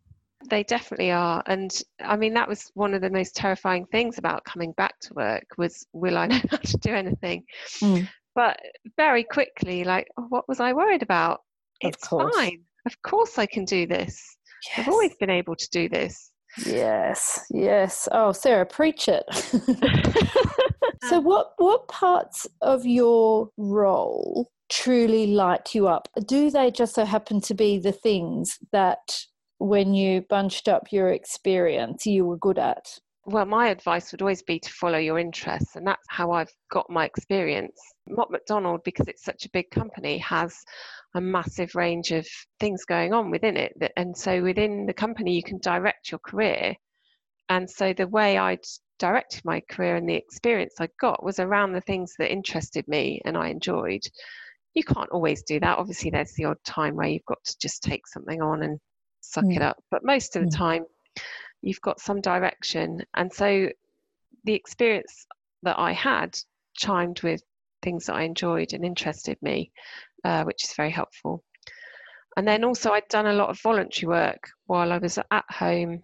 They 0.50 0.63
definitely 0.63 1.12
are. 1.12 1.44
And 1.46 1.72
I 2.00 2.18
mean, 2.18 2.34
that 2.34 2.48
was 2.48 2.72
one 2.74 2.94
of 2.94 3.01
the 3.01 3.10
most 3.10 3.36
terrifying 3.36 3.86
things 3.88 4.18
about 4.18 4.44
coming 4.44 4.72
back 4.74 5.00
to 5.01 5.13
work 5.13 5.46
was, 5.58 5.86
will 5.94 6.18
I 6.18 6.27
know 6.27 6.41
how 6.50 6.58
to 6.58 6.77
do 6.77 6.94
anything? 6.94 7.44
Mm. 7.80 8.08
But 8.34 8.60
very 8.98 9.24
quickly, 9.24 9.84
like, 9.84 10.08
oh, 10.18 10.25
what 10.30 10.48
was 10.48 10.60
I 10.60 10.74
worried 10.74 11.03
about? 11.03 11.41
Of 11.84 11.94
It's 11.94 12.08
course. 12.08 12.36
fine. 12.36 12.62
Of 12.85 13.01
course 13.03 13.38
I 13.38 13.45
can 13.45 13.65
do 13.65 13.85
this. 13.85 14.38
I've 14.77 14.88
always 14.88 15.15
been 15.15 15.29
able 15.29 15.55
to 15.55 15.69
do 15.71 15.89
this. 15.89 16.31
Yes, 16.65 17.45
yes. 17.50 18.07
Oh, 18.11 18.31
Sarah, 18.31 18.65
preach 18.65 19.07
it. 19.07 19.23
so, 21.03 21.17
um, 21.17 21.23
what 21.23 21.53
what 21.57 21.88
parts 21.88 22.45
of 22.61 22.85
your 22.85 23.50
role 23.57 24.50
truly 24.69 25.27
light 25.27 25.73
you 25.73 25.88
up? 25.88 26.09
Do 26.25 26.50
they 26.50 26.71
just 26.71 26.95
so 26.95 27.05
happen 27.05 27.41
to 27.41 27.53
be 27.53 27.79
the 27.79 27.91
things 27.91 28.57
that, 28.71 29.21
when 29.59 29.93
you 29.93 30.21
bunched 30.29 30.67
up 30.67 30.91
your 30.91 31.09
experience, 31.09 32.05
you 32.05 32.25
were 32.25 32.38
good 32.38 32.59
at? 32.59 33.00
Well, 33.25 33.45
my 33.45 33.69
advice 33.69 34.11
would 34.11 34.21
always 34.21 34.41
be 34.41 34.59
to 34.59 34.73
follow 34.73 34.97
your 34.97 35.19
interests, 35.19 35.75
and 35.75 35.85
that's 35.85 36.05
how 36.09 36.31
I've 36.31 36.51
got 36.71 36.89
my 36.89 37.05
experience. 37.05 37.79
Mott 38.07 38.31
MacDonald, 38.31 38.81
because 38.83 39.07
it's 39.07 39.23
such 39.23 39.45
a 39.45 39.49
big 39.51 39.69
company, 39.69 40.17
has 40.19 40.55
a 41.13 41.21
massive 41.21 41.75
range 41.75 42.11
of 42.11 42.27
things 42.59 42.83
going 42.83 43.13
on 43.13 43.29
within 43.29 43.57
it. 43.57 43.73
And 43.95 44.17
so 44.17 44.41
within 44.41 44.85
the 44.87 44.93
company, 44.93 45.35
you 45.35 45.43
can 45.43 45.59
direct 45.59 46.11
your 46.11 46.19
career. 46.19 46.75
And 47.49 47.69
so 47.69 47.93
the 47.93 48.07
way 48.07 48.37
I'd 48.37 48.65
directed 48.97 49.45
my 49.45 49.61
career 49.69 49.97
and 49.97 50.09
the 50.09 50.15
experience 50.15 50.75
I 50.79 50.89
got 50.99 51.23
was 51.23 51.39
around 51.39 51.73
the 51.73 51.81
things 51.81 52.15
that 52.17 52.31
interested 52.31 52.87
me 52.87 53.21
and 53.25 53.37
I 53.37 53.49
enjoyed. 53.49 54.01
You 54.73 54.83
can't 54.83 55.09
always 55.11 55.43
do 55.43 55.59
that. 55.59 55.77
Obviously, 55.77 56.09
there's 56.09 56.33
the 56.33 56.45
odd 56.45 56.63
time 56.65 56.95
where 56.95 57.07
you've 57.07 57.25
got 57.25 57.43
to 57.43 57.55
just 57.59 57.83
take 57.83 58.07
something 58.07 58.41
on 58.41 58.63
and 58.63 58.79
suck 59.19 59.43
Mm. 59.45 59.57
it 59.57 59.61
up. 59.61 59.77
But 59.91 60.05
most 60.05 60.35
of 60.35 60.43
the 60.43 60.47
Mm. 60.47 60.57
time, 60.57 60.85
you've 61.62 61.82
got 61.82 62.00
some 62.00 62.22
direction. 62.22 63.03
And 63.13 63.32
so 63.32 63.70
the 64.44 64.53
experience 64.53 65.25
that 65.63 65.77
I 65.77 65.91
had 65.91 66.38
chimed 66.75 67.22
with 67.22 67.41
things 67.82 68.06
that 68.06 68.15
I 68.15 68.24
enjoyed 68.24 68.74
and 68.74 68.86
interested 68.86 69.38
me, 69.41 69.72
uh, 70.24 70.44
which 70.44 70.63
is 70.63 70.74
very 70.74 70.91
helpful. 70.91 71.44
And 72.38 72.48
then 72.48 72.63
also, 72.63 72.91
I'd 72.91 73.08
done 73.10 73.27
a 73.27 73.34
lot 73.34 73.50
of 73.50 73.60
voluntary 73.62 74.08
work 74.08 74.50
while 74.65 74.91
I 74.91 74.98
was 74.98 75.18
at 75.18 75.46
home, 75.50 76.01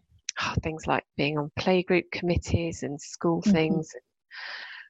things 0.62 0.86
like 0.86 1.06
being 1.16 1.38
on 1.38 1.52
playgroup 1.58 2.12
committees 2.12 2.84
and 2.84 3.00
school 3.02 3.42
Mhm. 3.42 3.52
things, 3.52 3.92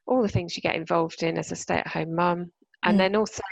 all 0.06 0.20
the 0.20 0.28
things 0.28 0.56
you 0.56 0.62
get 0.62 0.74
involved 0.74 1.22
in 1.22 1.38
as 1.38 1.52
a 1.52 1.56
stay 1.56 1.76
at 1.76 1.86
home 1.86 2.14
mum. 2.14 2.52
And 2.82 2.94
Mm. 2.94 2.98
then 2.98 3.16
also, 3.16 3.42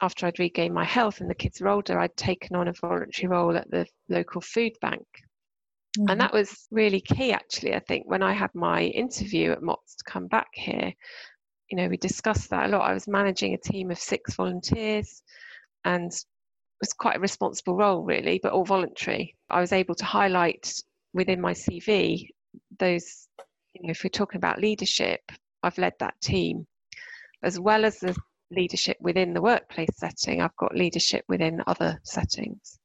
after 0.00 0.26
I'd 0.26 0.38
regained 0.38 0.74
my 0.74 0.84
health 0.84 1.20
and 1.20 1.28
the 1.28 1.34
kids 1.34 1.60
were 1.60 1.68
older, 1.68 1.98
I'd 1.98 2.16
taken 2.16 2.56
on 2.56 2.68
a 2.68 2.72
voluntary 2.72 3.28
role 3.28 3.56
at 3.56 3.70
the 3.70 3.86
local 4.08 4.40
food 4.40 4.72
bank. 4.80 5.06
Mhm. 5.98 6.06
And 6.10 6.20
that 6.20 6.32
was 6.32 6.66
really 6.70 7.00
key, 7.00 7.32
actually. 7.32 7.74
I 7.74 7.80
think 7.80 8.06
when 8.06 8.22
I 8.22 8.32
had 8.32 8.54
my 8.54 8.82
interview 8.82 9.52
at 9.52 9.62
Mott's 9.62 9.96
to 9.96 10.04
come 10.04 10.26
back 10.26 10.48
here, 10.54 10.92
you 11.70 11.76
know, 11.76 11.88
we 11.88 11.96
discussed 11.96 12.50
that 12.50 12.66
a 12.66 12.68
lot. 12.68 12.88
I 12.88 12.94
was 12.94 13.08
managing 13.08 13.54
a 13.54 13.58
team 13.58 13.90
of 13.90 13.98
six 13.98 14.34
volunteers 14.36 15.22
and 15.84 16.12
it 16.12 16.24
was 16.80 16.92
quite 16.94 17.16
a 17.16 17.20
responsible 17.20 17.76
role, 17.76 18.02
really, 18.04 18.40
but 18.42 18.52
all 18.52 18.64
voluntary. 18.64 19.36
I 19.50 19.60
was 19.60 19.72
able 19.72 19.94
to 19.96 20.04
highlight 20.04 20.72
within 21.14 21.40
my 21.40 21.52
CV 21.54 22.28
those, 22.78 23.28
you 23.74 23.86
know, 23.86 23.90
if 23.92 24.04
we're 24.04 24.10
talking 24.10 24.38
about 24.38 24.60
leadership, 24.60 25.20
I've 25.62 25.78
led 25.78 25.94
that 26.00 26.20
team 26.22 26.66
as 27.42 27.60
well 27.60 27.84
as 27.84 27.98
the 28.00 28.16
leadership 28.50 28.98
within 29.00 29.34
the 29.34 29.42
workplace 29.42 29.90
setting. 29.96 30.40
I've 30.42 30.56
got 30.56 30.76
leadership 30.76 31.24
within 31.28 31.62
other 31.66 32.00
settings. 32.04 32.78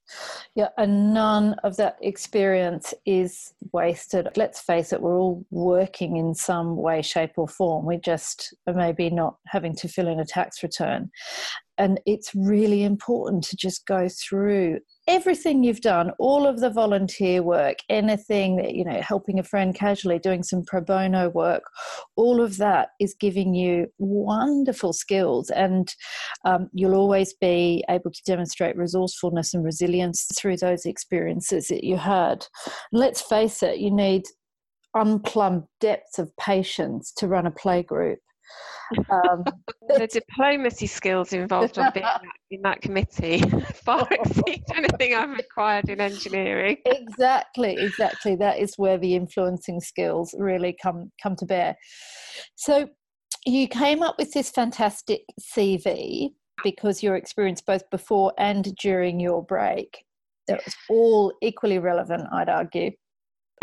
Yeah, 0.55 0.69
and 0.77 1.13
none 1.13 1.53
of 1.63 1.77
that 1.77 1.97
experience 2.01 2.93
is 3.05 3.53
wasted. 3.73 4.27
Let's 4.35 4.59
face 4.59 4.93
it, 4.93 5.01
we're 5.01 5.19
all 5.19 5.45
working 5.51 6.17
in 6.17 6.33
some 6.33 6.77
way, 6.77 7.01
shape, 7.01 7.33
or 7.37 7.47
form. 7.47 7.85
We're 7.85 7.99
just 7.99 8.55
maybe 8.73 9.09
not 9.09 9.37
having 9.47 9.75
to 9.77 9.87
fill 9.87 10.07
in 10.07 10.19
a 10.19 10.25
tax 10.25 10.63
return. 10.63 11.11
And 11.77 11.99
it's 12.05 12.33
really 12.35 12.83
important 12.83 13.43
to 13.45 13.55
just 13.55 13.85
go 13.85 14.07
through 14.09 14.79
everything 15.07 15.63
you've 15.63 15.81
done, 15.81 16.11
all 16.19 16.45
of 16.45 16.59
the 16.59 16.69
volunteer 16.69 17.41
work, 17.41 17.77
anything 17.89 18.57
that, 18.57 18.73
you 18.73 18.83
know, 18.83 19.01
helping 19.01 19.39
a 19.39 19.43
friend 19.43 19.73
casually, 19.73 20.19
doing 20.19 20.43
some 20.43 20.63
pro 20.65 20.81
bono 20.81 21.29
work, 21.29 21.63
all 22.15 22.41
of 22.41 22.57
that 22.57 22.89
is 22.99 23.15
giving 23.19 23.53
you 23.53 23.87
wonderful 23.99 24.91
skills. 24.91 25.49
And 25.49 25.93
um, 26.45 26.69
you'll 26.73 26.95
always 26.95 27.33
be 27.33 27.83
able 27.89 28.11
to 28.11 28.21
demonstrate 28.25 28.75
resourcefulness 28.75 29.53
and 29.53 29.63
resilience 29.63 30.27
through 30.37 30.57
those 30.57 30.85
experiences 30.85 31.67
that 31.67 31.83
you 31.83 31.95
had. 31.97 32.45
Let's 32.91 33.21
face 33.21 33.63
it, 33.63 33.79
you 33.79 33.91
need 33.91 34.23
unplumbed 34.95 35.63
depths 35.79 36.19
of 36.19 36.35
patience 36.37 37.13
to 37.17 37.27
run 37.27 37.45
a 37.45 37.51
playgroup. 37.51 38.17
Um, 39.09 39.43
the 39.87 40.07
diplomacy 40.07 40.87
skills 40.87 41.33
involved 41.33 41.77
on 41.77 41.91
being 41.93 42.05
in 42.51 42.61
that, 42.61 42.81
committee 42.81 43.39
far 43.73 44.07
exceed 44.11 44.63
anything 44.75 45.13
I've 45.13 45.35
required 45.35 45.89
in 45.89 45.99
engineering. 45.99 46.77
exactly, 46.85 47.75
exactly. 47.79 48.35
That 48.35 48.59
is 48.59 48.73
where 48.77 48.97
the 48.97 49.15
influencing 49.15 49.79
skills 49.81 50.33
really 50.37 50.75
come 50.81 51.11
come 51.21 51.35
to 51.37 51.45
bear. 51.45 51.75
So 52.55 52.89
you 53.45 53.67
came 53.67 54.03
up 54.03 54.15
with 54.17 54.33
this 54.33 54.49
fantastic 54.49 55.21
CV 55.41 56.29
because 56.63 57.03
your 57.03 57.15
experience 57.15 57.61
both 57.61 57.89
before 57.89 58.33
and 58.37 58.75
during 58.75 59.19
your 59.19 59.43
break 59.43 60.03
that 60.47 60.61
was 60.65 60.75
all 60.89 61.33
equally 61.41 61.79
relevant, 61.79 62.27
I'd 62.31 62.49
argue. 62.49 62.91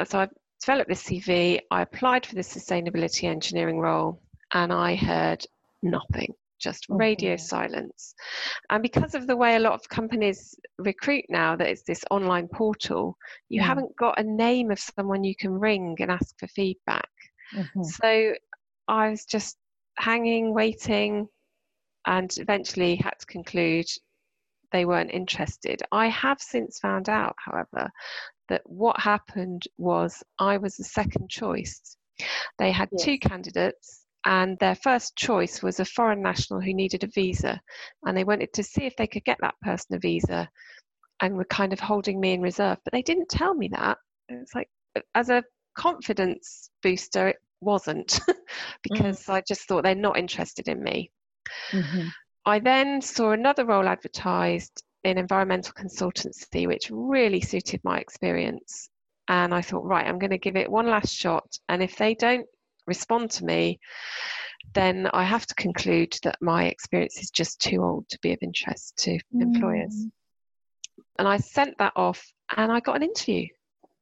So 0.06 0.20
I 0.20 0.28
developed 0.60 0.88
this 0.88 1.04
CV. 1.04 1.60
I 1.70 1.82
applied 1.82 2.26
for 2.26 2.34
the 2.34 2.42
sustainability 2.42 3.24
engineering 3.24 3.78
role, 3.78 4.20
and 4.54 4.72
I 4.72 4.94
heard 4.96 5.44
nothing. 5.82 6.32
Just 6.60 6.86
radio 6.88 7.34
Mhm. 7.34 7.40
silence. 7.40 8.14
And 8.70 8.82
because 8.82 9.14
of 9.14 9.26
the 9.26 9.36
way 9.36 9.56
a 9.56 9.60
lot 9.60 9.74
of 9.74 9.88
companies 9.88 10.54
recruit 10.78 11.24
now, 11.28 11.56
that 11.56 11.68
it's 11.68 11.82
this 11.82 12.04
online 12.10 12.48
portal, 12.48 13.18
you 13.50 13.60
Mm. 13.60 13.66
haven't 13.66 13.96
got 13.96 14.18
a 14.18 14.22
name 14.22 14.70
of 14.70 14.78
someone 14.78 15.24
you 15.24 15.36
can 15.36 15.52
ring 15.52 15.96
and 16.00 16.10
ask 16.10 16.38
for 16.38 16.46
feedback. 16.48 17.10
Mhm. 17.52 17.84
So 17.84 18.34
I 18.88 19.10
was 19.10 19.26
just 19.26 19.58
hanging, 19.98 20.54
waiting, 20.54 21.28
and 22.06 22.32
eventually 22.38 22.96
had 22.96 23.18
to 23.18 23.26
conclude 23.26 23.86
they 24.72 24.84
weren't 24.84 25.10
interested. 25.12 25.82
I 25.92 26.08
have 26.08 26.40
since 26.40 26.78
found 26.78 27.08
out, 27.08 27.36
however, 27.38 27.90
that 28.48 28.62
what 28.64 28.98
happened 29.00 29.64
was 29.78 30.22
I 30.38 30.56
was 30.58 30.76
the 30.76 30.84
second 30.84 31.30
choice. 31.30 31.96
They 32.58 32.72
had 32.72 32.90
two 32.98 33.18
candidates, 33.18 34.03
and 34.24 34.58
their 34.58 34.74
first 34.74 35.16
choice 35.16 35.62
was 35.62 35.80
a 35.80 35.84
foreign 35.84 36.22
national 36.22 36.60
who 36.60 36.72
needed 36.72 37.04
a 37.04 37.08
visa, 37.08 37.60
and 38.04 38.16
they 38.16 38.24
wanted 38.24 38.52
to 38.54 38.62
see 38.62 38.84
if 38.84 38.96
they 38.96 39.06
could 39.06 39.24
get 39.24 39.38
that 39.40 39.54
person 39.62 39.96
a 39.96 39.98
visa 39.98 40.48
and 41.20 41.36
were 41.36 41.44
kind 41.44 41.72
of 41.72 41.80
holding 41.80 42.20
me 42.20 42.32
in 42.32 42.40
reserve. 42.40 42.78
But 42.84 42.92
they 42.92 43.02
didn't 43.02 43.28
tell 43.28 43.54
me 43.54 43.68
that. 43.68 43.98
It's 44.28 44.54
like, 44.54 44.68
as 45.14 45.28
a 45.28 45.44
confidence 45.76 46.70
booster, 46.82 47.28
it 47.28 47.36
wasn't 47.60 48.20
because 48.82 49.28
I 49.28 49.42
just 49.46 49.68
thought 49.68 49.84
they're 49.84 49.94
not 49.94 50.18
interested 50.18 50.68
in 50.68 50.82
me. 50.82 51.10
Mhm. 51.70 52.10
I 52.46 52.58
then 52.58 53.00
saw 53.00 53.32
another 53.32 53.64
role 53.64 53.88
advertised 53.88 54.82
in 55.02 55.18
environmental 55.18 55.72
consultancy, 55.74 56.66
which 56.66 56.90
really 56.90 57.40
suited 57.40 57.80
my 57.84 57.98
experience. 57.98 58.88
And 59.28 59.54
I 59.54 59.62
thought, 59.62 59.84
right, 59.84 60.06
I'm 60.06 60.18
going 60.18 60.30
to 60.30 60.38
give 60.38 60.56
it 60.56 60.70
one 60.70 60.86
last 60.86 61.14
shot. 61.14 61.58
And 61.68 61.82
if 61.82 61.96
they 61.96 62.14
don't 62.14 62.46
respond 62.86 63.30
to 63.32 63.44
me, 63.44 63.78
then 64.72 65.08
I 65.12 65.24
have 65.24 65.46
to 65.46 65.54
conclude 65.54 66.16
that 66.22 66.36
my 66.40 66.64
experience 66.66 67.18
is 67.22 67.30
just 67.30 67.60
too 67.60 67.82
old 67.82 68.08
to 68.08 68.18
be 68.22 68.32
of 68.32 68.38
interest 68.42 68.96
to 68.98 69.18
employers. 69.34 69.94
Mm. 69.94 70.10
And 71.18 71.28
I 71.28 71.36
sent 71.36 71.78
that 71.78 71.92
off 71.96 72.24
and 72.56 72.72
I 72.72 72.80
got 72.80 72.96
an 72.96 73.02
interview. 73.02 73.46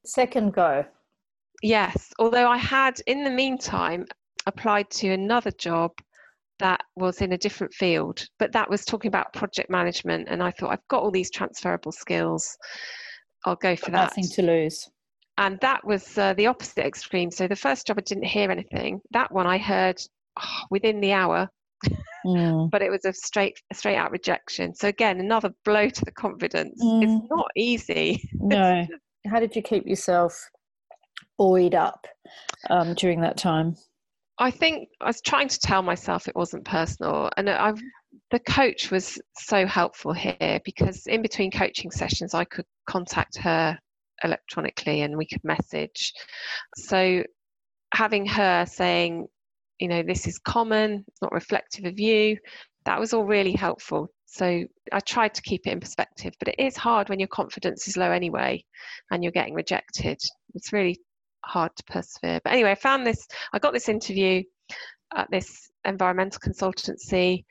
Second 0.04 0.52
go. 0.52 0.84
Yes, 1.62 2.12
although 2.18 2.48
I 2.48 2.56
had 2.56 3.00
in 3.06 3.22
the 3.22 3.30
meantime 3.30 4.06
applied 4.46 4.90
to 4.90 5.10
another 5.10 5.52
job 5.52 5.92
that 6.58 6.80
was 6.96 7.20
in 7.20 7.32
a 7.32 7.38
different 7.38 7.72
field, 7.74 8.24
but 8.38 8.52
that 8.52 8.68
was 8.68 8.84
talking 8.84 9.08
about 9.08 9.32
project 9.32 9.70
management. 9.70 10.28
And 10.28 10.42
I 10.42 10.50
thought, 10.50 10.70
I've 10.70 10.88
got 10.88 11.02
all 11.02 11.10
these 11.10 11.30
transferable 11.30 11.92
skills. 11.92 12.56
I'll 13.44 13.56
go 13.56 13.76
for 13.76 13.90
that. 13.90 14.16
Nothing 14.16 14.28
to 14.28 14.42
lose. 14.42 14.88
And 15.38 15.58
that 15.60 15.84
was 15.84 16.18
uh, 16.18 16.34
the 16.34 16.46
opposite 16.46 16.84
extreme. 16.84 17.30
So 17.30 17.48
the 17.48 17.56
first 17.56 17.86
job, 17.86 17.98
I 17.98 18.02
didn't 18.02 18.24
hear 18.24 18.50
anything. 18.50 19.00
That 19.12 19.32
one, 19.32 19.46
I 19.46 19.58
heard 19.58 20.00
oh, 20.38 20.62
within 20.70 21.00
the 21.00 21.12
hour, 21.12 21.48
mm. 22.26 22.70
but 22.70 22.82
it 22.82 22.90
was 22.90 23.04
a 23.04 23.12
straight, 23.12 23.58
a 23.70 23.74
straight 23.74 23.96
out 23.96 24.10
rejection. 24.10 24.74
So 24.74 24.88
again, 24.88 25.20
another 25.20 25.50
blow 25.64 25.88
to 25.88 26.04
the 26.04 26.12
confidence. 26.12 26.82
Mm. 26.82 27.02
It's 27.02 27.30
not 27.30 27.46
easy. 27.56 28.28
No. 28.44 28.86
How 29.28 29.38
did 29.38 29.54
you 29.54 29.62
keep 29.62 29.86
yourself 29.86 30.50
buoyed 31.38 31.76
up 31.76 32.08
um, 32.70 32.94
during 32.94 33.20
that 33.20 33.36
time? 33.36 33.76
I 34.38 34.50
think 34.50 34.88
I 35.00 35.06
was 35.06 35.20
trying 35.20 35.46
to 35.46 35.60
tell 35.60 35.80
myself 35.80 36.26
it 36.26 36.34
wasn't 36.34 36.64
personal, 36.64 37.30
and 37.36 37.48
I've 37.48 37.80
the 38.32 38.40
coach 38.40 38.90
was 38.90 39.20
so 39.38 39.66
helpful 39.66 40.12
here 40.12 40.58
because 40.64 41.06
in 41.06 41.22
between 41.22 41.50
coaching 41.50 41.90
sessions, 41.90 42.34
I 42.34 42.44
could 42.44 42.64
contact 42.88 43.38
her 43.38 43.78
electronically 44.24 45.02
and 45.02 45.16
we 45.16 45.26
could 45.26 45.42
message. 45.44 46.12
So 46.76 47.22
having 47.94 48.26
her 48.26 48.66
saying, 48.66 49.26
you 49.78 49.88
know, 49.88 50.02
this 50.02 50.26
is 50.26 50.38
common, 50.38 51.04
it's 51.08 51.22
not 51.22 51.32
reflective 51.32 51.84
of 51.84 51.98
you, 51.98 52.36
that 52.84 52.98
was 52.98 53.12
all 53.12 53.24
really 53.24 53.52
helpful. 53.52 54.08
So 54.26 54.64
I 54.92 55.00
tried 55.00 55.34
to 55.34 55.42
keep 55.42 55.66
it 55.66 55.72
in 55.72 55.80
perspective, 55.80 56.32
but 56.38 56.48
it 56.48 56.58
is 56.58 56.76
hard 56.76 57.08
when 57.08 57.18
your 57.18 57.28
confidence 57.28 57.86
is 57.86 57.96
low 57.96 58.10
anyway 58.10 58.64
and 59.10 59.22
you're 59.22 59.32
getting 59.32 59.54
rejected. 59.54 60.18
It's 60.54 60.72
really 60.72 60.98
hard 61.44 61.72
to 61.76 61.84
persevere. 61.84 62.40
But 62.42 62.54
anyway, 62.54 62.70
I 62.70 62.76
found 62.76 63.06
this, 63.06 63.26
I 63.52 63.58
got 63.58 63.74
this 63.74 63.88
interview 63.88 64.42
at 65.14 65.30
this 65.30 65.70
environmental 65.84 66.40
consultancy. 66.40 67.44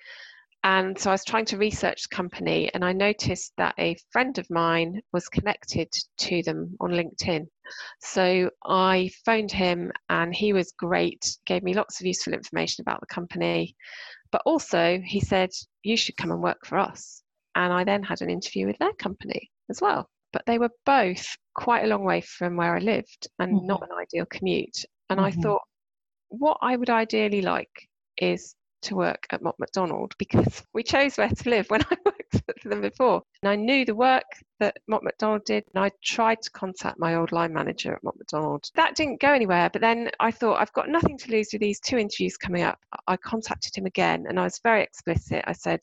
And 0.64 0.98
so 0.98 1.10
I 1.10 1.14
was 1.14 1.26
trying 1.26 1.46
to 1.46 1.58
research 1.58 2.04
the 2.04 2.16
company, 2.16 2.70
and 2.74 2.86
I 2.86 2.94
noticed 2.94 3.54
that 3.58 3.74
a 3.80 3.96
friend 4.12 4.38
of 4.38 4.50
mine 4.50 5.02
was 5.12 5.28
connected 5.28 5.90
to 6.20 6.44
them 6.44 6.76
on 6.80 6.92
LinkedIn. 6.92 7.48
So 8.00 8.50
I 8.66 9.10
phoned 9.26 9.52
him, 9.52 9.92
and 10.10 10.36
he 10.36 10.54
was 10.54 10.74
great, 10.78 11.38
gave 11.46 11.64
me 11.64 11.74
lots 11.74 12.00
of 12.00 12.06
useful 12.06 12.34
information 12.34 12.84
about 12.84 13.00
the 13.00 13.08
company. 13.08 13.76
But 14.32 14.44
also, 14.46 15.02
he 15.04 15.20
said, 15.20 15.50
You 15.84 15.98
should 15.98 16.18
come 16.18 16.32
and 16.32 16.44
work 16.44 16.66
for 16.66 16.78
us. 16.78 17.24
And 17.56 17.74
I 17.74 17.84
then 17.84 18.04
had 18.04 18.22
an 18.22 18.30
interview 18.30 18.68
with 18.68 18.78
their 18.78 18.94
company 18.94 19.50
as 19.70 19.82
well 19.82 20.10
but 20.34 20.46
they 20.46 20.58
were 20.58 20.72
both 20.86 21.26
quite 21.54 21.84
a 21.84 21.88
long 21.88 22.04
way 22.04 22.22
from 22.22 22.56
where 22.56 22.76
I 22.76 22.80
lived 22.80 23.28
and 23.40 23.58
mm-hmm. 23.58 23.68
not 23.68 23.84
an 23.84 23.90
ideal 24.00 24.26
commute. 24.30 24.86
And 25.10 25.20
mm-hmm. 25.20 25.40
I 25.40 25.42
thought, 25.42 25.62
what 26.30 26.58
I 26.62 26.76
would 26.76 26.90
ideally 26.90 27.42
like 27.42 27.90
is 28.18 28.56
to 28.82 28.96
work 28.96 29.26
at 29.30 29.42
Mott 29.42 29.56
MacDonald 29.60 30.14
because 30.18 30.64
we 30.74 30.84
chose 30.84 31.18
where 31.18 31.30
to 31.30 31.50
live 31.50 31.70
when 31.70 31.82
I 31.92 31.96
worked 32.06 32.62
for 32.62 32.70
them 32.70 32.82
before. 32.82 33.22
And 33.44 33.50
I 33.52 33.56
knew 33.56 33.86
the 33.86 33.96
work 33.96 34.24
that 34.60 34.78
Mott 34.88 35.04
MacDonald 35.04 35.44
did, 35.46 35.64
and 35.74 35.84
I 35.84 35.92
tried 36.04 36.42
to 36.44 36.52
contact 36.52 37.00
my 37.00 37.16
old 37.16 37.32
line 37.32 37.54
manager 37.54 37.94
at 37.94 38.04
Mott 38.04 38.18
MacDonald. 38.18 38.70
That 38.76 38.96
didn't 38.96 39.22
go 39.22 39.34
anywhere, 39.34 39.70
but 39.72 39.82
then 39.82 40.10
I 40.20 40.32
thought, 40.32 40.60
I've 40.60 40.74
got 40.74 40.90
nothing 40.90 41.18
to 41.18 41.32
lose 41.32 41.50
with 41.52 41.62
these 41.62 41.80
two 41.80 41.98
interviews 41.98 42.38
coming 42.38 42.64
up. 42.64 42.80
I 43.08 43.18
contacted 43.18 43.76
him 43.76 43.86
again 43.86 44.26
and 44.28 44.40
I 44.40 44.44
was 44.44 44.60
very 44.64 44.84
explicit. 44.84 45.44
I 45.48 45.54
said, 45.54 45.82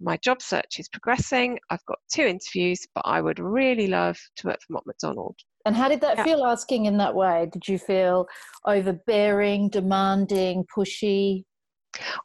my 0.00 0.16
job 0.18 0.42
search 0.42 0.78
is 0.78 0.88
progressing. 0.88 1.58
I've 1.70 1.84
got 1.86 1.98
two 2.12 2.22
interviews, 2.24 2.86
but 2.94 3.02
I 3.04 3.20
would 3.20 3.38
really 3.38 3.86
love 3.86 4.18
to 4.36 4.48
work 4.48 4.60
for 4.66 4.74
Mott 4.74 4.86
MacDonald. 4.86 5.36
And 5.66 5.74
how 5.74 5.88
did 5.88 6.00
that 6.02 6.18
yeah. 6.18 6.24
feel 6.24 6.44
asking 6.44 6.86
in 6.86 6.98
that 6.98 7.14
way? 7.14 7.48
Did 7.50 7.66
you 7.66 7.78
feel 7.78 8.26
overbearing, 8.66 9.70
demanding, 9.70 10.66
pushy? 10.76 11.44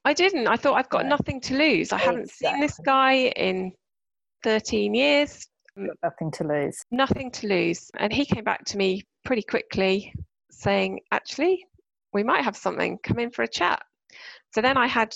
I 0.05 0.13
didn't. 0.13 0.47
I 0.47 0.55
thought 0.55 0.75
I've 0.75 0.89
got 0.89 1.05
nothing 1.05 1.41
to 1.41 1.57
lose. 1.57 1.91
I 1.91 1.97
haven't 1.97 2.29
seen 2.29 2.59
this 2.59 2.79
guy 2.85 3.31
in 3.35 3.71
13 4.43 4.93
years. 4.93 5.47
Nothing 5.75 6.31
to 6.31 6.43
lose. 6.43 6.83
Nothing 6.91 7.31
to 7.31 7.47
lose. 7.47 7.89
And 7.97 8.11
he 8.11 8.25
came 8.25 8.43
back 8.43 8.65
to 8.65 8.77
me 8.77 9.03
pretty 9.25 9.43
quickly 9.43 10.13
saying, 10.51 10.99
actually, 11.11 11.65
we 12.13 12.23
might 12.23 12.43
have 12.43 12.57
something. 12.57 12.97
Come 13.03 13.19
in 13.19 13.31
for 13.31 13.43
a 13.43 13.47
chat. 13.47 13.81
So 14.53 14.61
then 14.61 14.77
I 14.77 14.87
had 14.87 15.13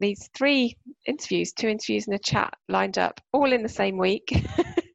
these 0.00 0.30
three 0.36 0.76
interviews, 1.06 1.52
two 1.52 1.68
interviews 1.68 2.06
and 2.06 2.16
a 2.16 2.18
chat 2.18 2.52
lined 2.68 2.98
up, 2.98 3.20
all 3.32 3.52
in 3.52 3.62
the 3.62 3.68
same 3.68 3.98
week. 3.98 4.32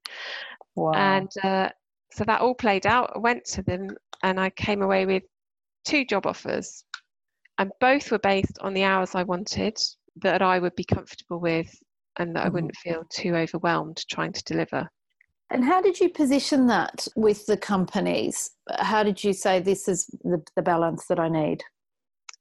wow. 0.75 0.93
And 0.93 1.29
uh, 1.43 1.69
so 2.11 2.23
that 2.25 2.41
all 2.41 2.55
played 2.55 2.87
out. 2.87 3.11
I 3.15 3.19
went 3.19 3.45
to 3.53 3.61
them 3.61 3.89
and 4.23 4.39
I 4.39 4.49
came 4.49 4.81
away 4.81 5.05
with 5.05 5.23
two 5.85 6.05
job 6.05 6.25
offers. 6.25 6.83
And 7.57 7.71
both 7.79 8.11
were 8.11 8.19
based 8.19 8.57
on 8.61 8.73
the 8.73 8.83
hours 8.83 9.15
I 9.15 9.23
wanted 9.23 9.77
that 10.17 10.41
I 10.41 10.59
would 10.59 10.75
be 10.75 10.83
comfortable 10.83 11.39
with 11.39 11.73
and 12.17 12.35
that 12.35 12.39
mm-hmm. 12.39 12.47
I 12.47 12.49
wouldn't 12.49 12.77
feel 12.77 13.03
too 13.09 13.35
overwhelmed 13.35 14.03
trying 14.09 14.33
to 14.33 14.43
deliver. 14.43 14.89
And 15.51 15.63
how 15.63 15.81
did 15.81 15.99
you 15.99 16.09
position 16.09 16.67
that 16.67 17.07
with 17.15 17.45
the 17.45 17.57
companies? 17.57 18.49
How 18.79 19.03
did 19.03 19.23
you 19.23 19.31
say 19.31 19.59
this 19.59 19.87
is 19.87 20.05
the, 20.23 20.41
the 20.55 20.61
balance 20.61 21.05
that 21.07 21.19
I 21.19 21.29
need? 21.29 21.63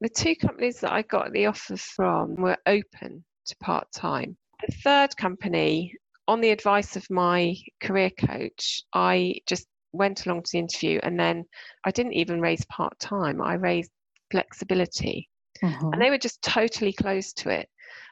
The 0.01 0.09
two 0.09 0.35
companies 0.37 0.81
that 0.81 0.93
I 0.93 1.03
got 1.03 1.33
the 1.33 1.47
offer 1.47 1.77
from 1.77 2.35
were 2.37 2.57
open 2.67 3.25
to 3.47 3.57
part 3.63 3.87
time. 3.95 4.37
The 4.67 4.75
third 4.83 5.17
company, 5.17 5.95
on 6.27 6.41
the 6.41 6.51
advice 6.51 6.97
of 6.97 7.09
my 7.11 7.55
career 7.83 8.11
coach, 8.11 8.83
I 8.95 9.37
just 9.47 9.67
went 9.93 10.27
along 10.27 10.43
to 10.43 10.53
the 10.53 10.59
interview 10.59 10.99
and 11.03 11.21
then 11.21 11.45
I 11.85 11.91
didn't 11.91 12.15
even 12.15 12.41
raise 12.41 12.65
part 12.67 12.99
time, 12.99 13.41
I 13.43 13.55
raised 13.55 13.91
flexibility. 14.35 15.29
Mm-hmm. 15.63 15.93
And 15.93 16.03
they 16.03 16.11
were 16.11 16.19
just 16.19 16.43
totally 16.43 16.93
closed 16.93 17.39
to 17.39 17.51
it. 17.51 17.69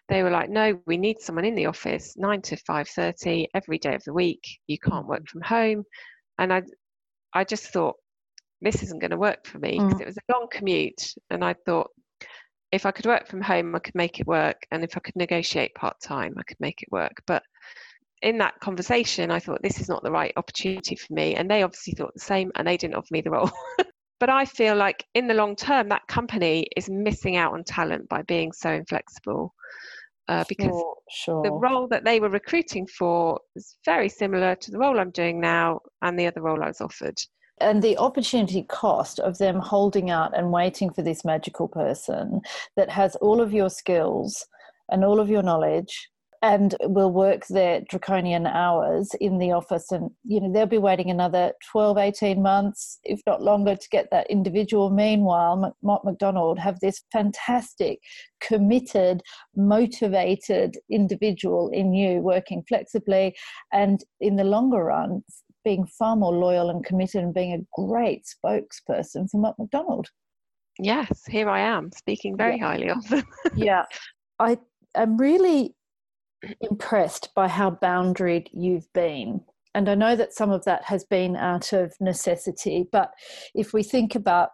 They 0.08 0.22
were 0.22 0.30
like, 0.30 0.50
no, 0.50 0.78
we 0.86 0.96
need 0.96 1.20
someone 1.20 1.44
in 1.44 1.56
the 1.56 1.66
office, 1.66 2.14
nine 2.16 2.42
to 2.42 2.56
five 2.56 2.88
thirty 2.88 3.48
every 3.54 3.78
day 3.78 3.94
of 3.94 4.04
the 4.04 4.12
week. 4.12 4.44
You 4.68 4.78
can't 4.78 5.08
work 5.08 5.26
from 5.28 5.40
home. 5.42 5.82
And 6.38 6.52
I 6.52 6.62
I 7.32 7.42
just 7.44 7.72
thought, 7.72 7.96
this 8.60 8.82
isn't 8.84 9.00
going 9.00 9.10
to 9.10 9.16
work 9.16 9.46
for 9.46 9.58
me 9.58 9.72
because 9.72 9.94
mm. 9.94 10.02
it 10.02 10.06
was 10.06 10.16
a 10.18 10.32
long 10.32 10.46
commute. 10.50 11.14
And 11.30 11.44
I 11.44 11.54
thought, 11.66 11.90
if 12.70 12.86
I 12.86 12.92
could 12.92 13.06
work 13.06 13.26
from 13.26 13.40
home, 13.40 13.74
I 13.74 13.80
could 13.80 13.96
make 13.96 14.20
it 14.20 14.26
work. 14.26 14.62
And 14.70 14.84
if 14.84 14.96
I 14.96 15.00
could 15.00 15.16
negotiate 15.16 15.74
part 15.74 15.96
time, 16.00 16.34
I 16.38 16.44
could 16.44 16.60
make 16.60 16.82
it 16.82 16.92
work. 16.92 17.22
But 17.26 17.42
in 18.22 18.38
that 18.38 18.60
conversation, 18.60 19.30
I 19.30 19.40
thought, 19.40 19.62
this 19.62 19.80
is 19.80 19.88
not 19.88 20.04
the 20.04 20.12
right 20.12 20.32
opportunity 20.36 20.94
for 20.94 21.12
me. 21.12 21.34
And 21.34 21.50
they 21.50 21.64
obviously 21.64 21.94
thought 21.94 22.14
the 22.14 22.20
same, 22.20 22.52
and 22.54 22.66
they 22.66 22.76
didn't 22.76 22.94
offer 22.94 23.08
me 23.10 23.20
the 23.20 23.30
role. 23.30 23.50
but 24.22 24.30
I 24.30 24.44
feel 24.44 24.76
like 24.76 25.04
in 25.14 25.26
the 25.26 25.34
long 25.34 25.56
term, 25.56 25.88
that 25.88 26.06
company 26.06 26.68
is 26.76 26.88
missing 26.88 27.34
out 27.34 27.54
on 27.54 27.64
talent 27.64 28.08
by 28.08 28.22
being 28.22 28.52
so 28.52 28.70
inflexible. 28.70 29.52
Uh, 30.28 30.44
because 30.48 30.66
sure, 30.66 30.96
sure. 31.10 31.42
the 31.42 31.50
role 31.50 31.88
that 31.88 32.04
they 32.04 32.20
were 32.20 32.28
recruiting 32.28 32.86
for 32.86 33.40
is 33.56 33.78
very 33.84 34.08
similar 34.08 34.54
to 34.54 34.70
the 34.70 34.78
role 34.78 35.00
I'm 35.00 35.10
doing 35.10 35.40
now 35.40 35.80
and 36.02 36.16
the 36.16 36.28
other 36.28 36.40
role 36.40 36.62
I 36.62 36.68
was 36.68 36.80
offered 36.80 37.18
and 37.60 37.82
the 37.82 37.98
opportunity 37.98 38.62
cost 38.62 39.18
of 39.18 39.38
them 39.38 39.58
holding 39.58 40.08
out 40.08 40.38
and 40.38 40.52
waiting 40.52 40.92
for 40.92 41.02
this 41.02 41.24
magical 41.24 41.66
person 41.66 42.42
that 42.76 42.90
has 42.90 43.16
all 43.16 43.40
of 43.40 43.52
your 43.52 43.70
skills 43.70 44.46
and 44.88 45.04
all 45.04 45.18
of 45.18 45.30
your 45.30 45.42
knowledge 45.42 46.08
and 46.42 46.74
will 46.82 47.10
work 47.10 47.46
their 47.46 47.80
draconian 47.88 48.46
hours 48.46 49.10
in 49.20 49.38
the 49.38 49.52
office 49.52 49.92
and 49.92 50.10
you 50.24 50.40
know 50.40 50.52
they'll 50.52 50.66
be 50.66 50.78
waiting 50.78 51.10
another 51.10 51.52
12 51.70 51.96
18 51.98 52.42
months 52.42 52.98
if 53.04 53.20
not 53.26 53.42
longer 53.42 53.76
to 53.76 53.88
get 53.90 54.08
that 54.10 54.28
individual 54.28 54.90
meanwhile 54.90 55.74
mott 55.82 56.04
macdonald 56.04 56.58
have 56.58 56.78
this 56.80 57.02
fantastic 57.12 58.00
committed 58.40 59.22
motivated 59.56 60.76
individual 60.90 61.70
in 61.72 61.94
you 61.94 62.18
working 62.20 62.62
flexibly 62.68 63.34
and 63.72 64.04
in 64.20 64.36
the 64.36 64.44
longer 64.44 64.84
run 64.84 65.22
being 65.64 65.86
far 65.86 66.16
more 66.16 66.34
loyal 66.34 66.70
and 66.70 66.84
committed 66.84 67.22
and 67.22 67.34
being 67.34 67.52
a 67.52 67.80
great 67.80 68.24
spokesperson 68.24 69.30
for 69.30 69.38
Mott 69.38 69.54
MacDonald. 69.60 70.08
Yes, 70.78 71.22
here 71.28 71.48
I 71.48 71.60
am 71.60 71.90
speaking 71.92 72.36
very 72.36 72.56
yeah. 72.56 72.64
highly 72.64 72.90
of 72.90 73.08
them. 73.08 73.24
yeah, 73.54 73.84
I 74.38 74.58
am 74.96 75.16
really 75.16 75.74
impressed 76.60 77.30
by 77.34 77.48
how 77.48 77.70
boundaried 77.82 78.48
you've 78.52 78.92
been. 78.92 79.40
And 79.74 79.88
I 79.88 79.94
know 79.94 80.16
that 80.16 80.34
some 80.34 80.50
of 80.50 80.64
that 80.64 80.84
has 80.84 81.04
been 81.04 81.36
out 81.36 81.72
of 81.72 81.94
necessity, 82.00 82.86
but 82.92 83.12
if 83.54 83.72
we 83.72 83.82
think 83.82 84.14
about 84.14 84.50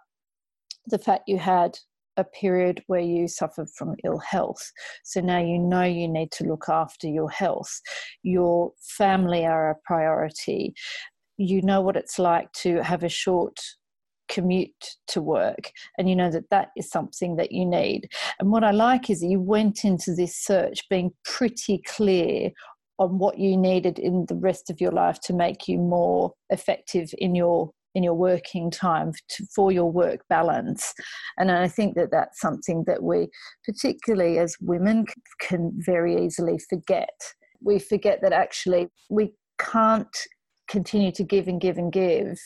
the 0.87 0.99
fact 0.99 1.25
you 1.27 1.39
had 1.39 1.79
a 2.19 2.25
period 2.25 2.83
where 2.89 3.01
you 3.01 3.29
suffered 3.29 3.71
from 3.71 3.95
ill 4.05 4.19
health. 4.19 4.73
So 5.05 5.21
now 5.21 5.39
you 5.39 5.59
know 5.59 5.85
you 5.85 6.09
need 6.09 6.33
to 6.33 6.45
look 6.45 6.69
after 6.69 7.07
your 7.07 7.31
health. 7.31 7.81
Your 8.25 8.73
family 8.81 9.47
are 9.47 9.71
a 9.71 9.77
priority. 9.85 10.75
You 11.37 11.63
know 11.63 11.81
what 11.81 11.97
it's 11.97 12.19
like 12.19 12.51
to 12.65 12.83
have 12.83 13.05
a 13.05 13.09
short 13.09 13.57
commute 14.29 14.97
to 15.09 15.21
work 15.21 15.73
and 15.97 16.09
you 16.09 16.17
know 16.17 16.31
that 16.31 16.51
that 16.51 16.69
is 16.77 16.91
something 16.91 17.37
that 17.37 17.53
you 17.53 17.65
need. 17.65 18.09
And 18.39 18.51
what 18.51 18.65
i 18.65 18.71
like 18.71 19.11
is 19.11 19.21
that 19.21 19.29
you 19.29 19.41
went 19.41 19.85
into 19.85 20.15
this 20.15 20.37
search 20.37 20.89
being 20.89 21.13
pretty 21.25 21.83
clear 21.87 22.51
on 22.99 23.19
what 23.19 23.39
you 23.39 23.57
needed 23.57 23.99
in 23.99 24.27
the 24.29 24.35
rest 24.35 24.71
of 24.71 24.81
your 24.81 24.93
life 24.93 25.21
to 25.21 25.33
make 25.33 25.69
you 25.69 25.79
more 25.79 26.33
effective 26.51 27.11
in 27.19 27.35
your 27.35 27.71
in 27.95 28.03
your 28.03 28.15
working 28.15 28.71
time 28.71 29.13
to, 29.29 29.47
for 29.47 29.73
your 29.73 29.91
work 29.91 30.21
balance. 30.29 30.93
And 31.39 31.51
i 31.51 31.69
think 31.69 31.95
that 31.97 32.11
that's 32.11 32.41
something 32.41 32.85
that 32.87 33.03
we 33.03 33.29
particularly 33.65 34.39
as 34.39 34.57
women 34.61 35.07
can 35.41 35.73
very 35.77 36.25
easily 36.25 36.59
forget. 36.71 37.17
We 37.61 37.79
forget 37.79 38.21
that 38.23 38.33
actually 38.33 38.89
we 39.11 39.33
can't 39.59 40.17
continue 40.69 41.11
to 41.13 41.25
give 41.25 41.49
and 41.49 41.61
give 41.61 41.79
and 41.79 41.91
give 41.91 42.39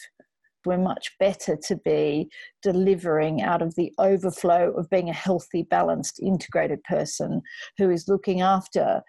we're 0.64 0.78
much 0.78 1.10
better 1.18 1.56
to 1.68 1.76
be 1.84 2.28
delivering 2.62 3.42
out 3.42 3.62
of 3.62 3.74
the 3.74 3.92
overflow 3.98 4.72
of 4.72 4.88
being 4.90 5.08
a 5.08 5.14
healthy 5.14 5.62
balanced 5.62 6.20
integrated 6.22 6.82
person 6.84 7.40
who 7.78 7.90
is 7.90 8.08
looking 8.08 8.40
after 8.40 9.00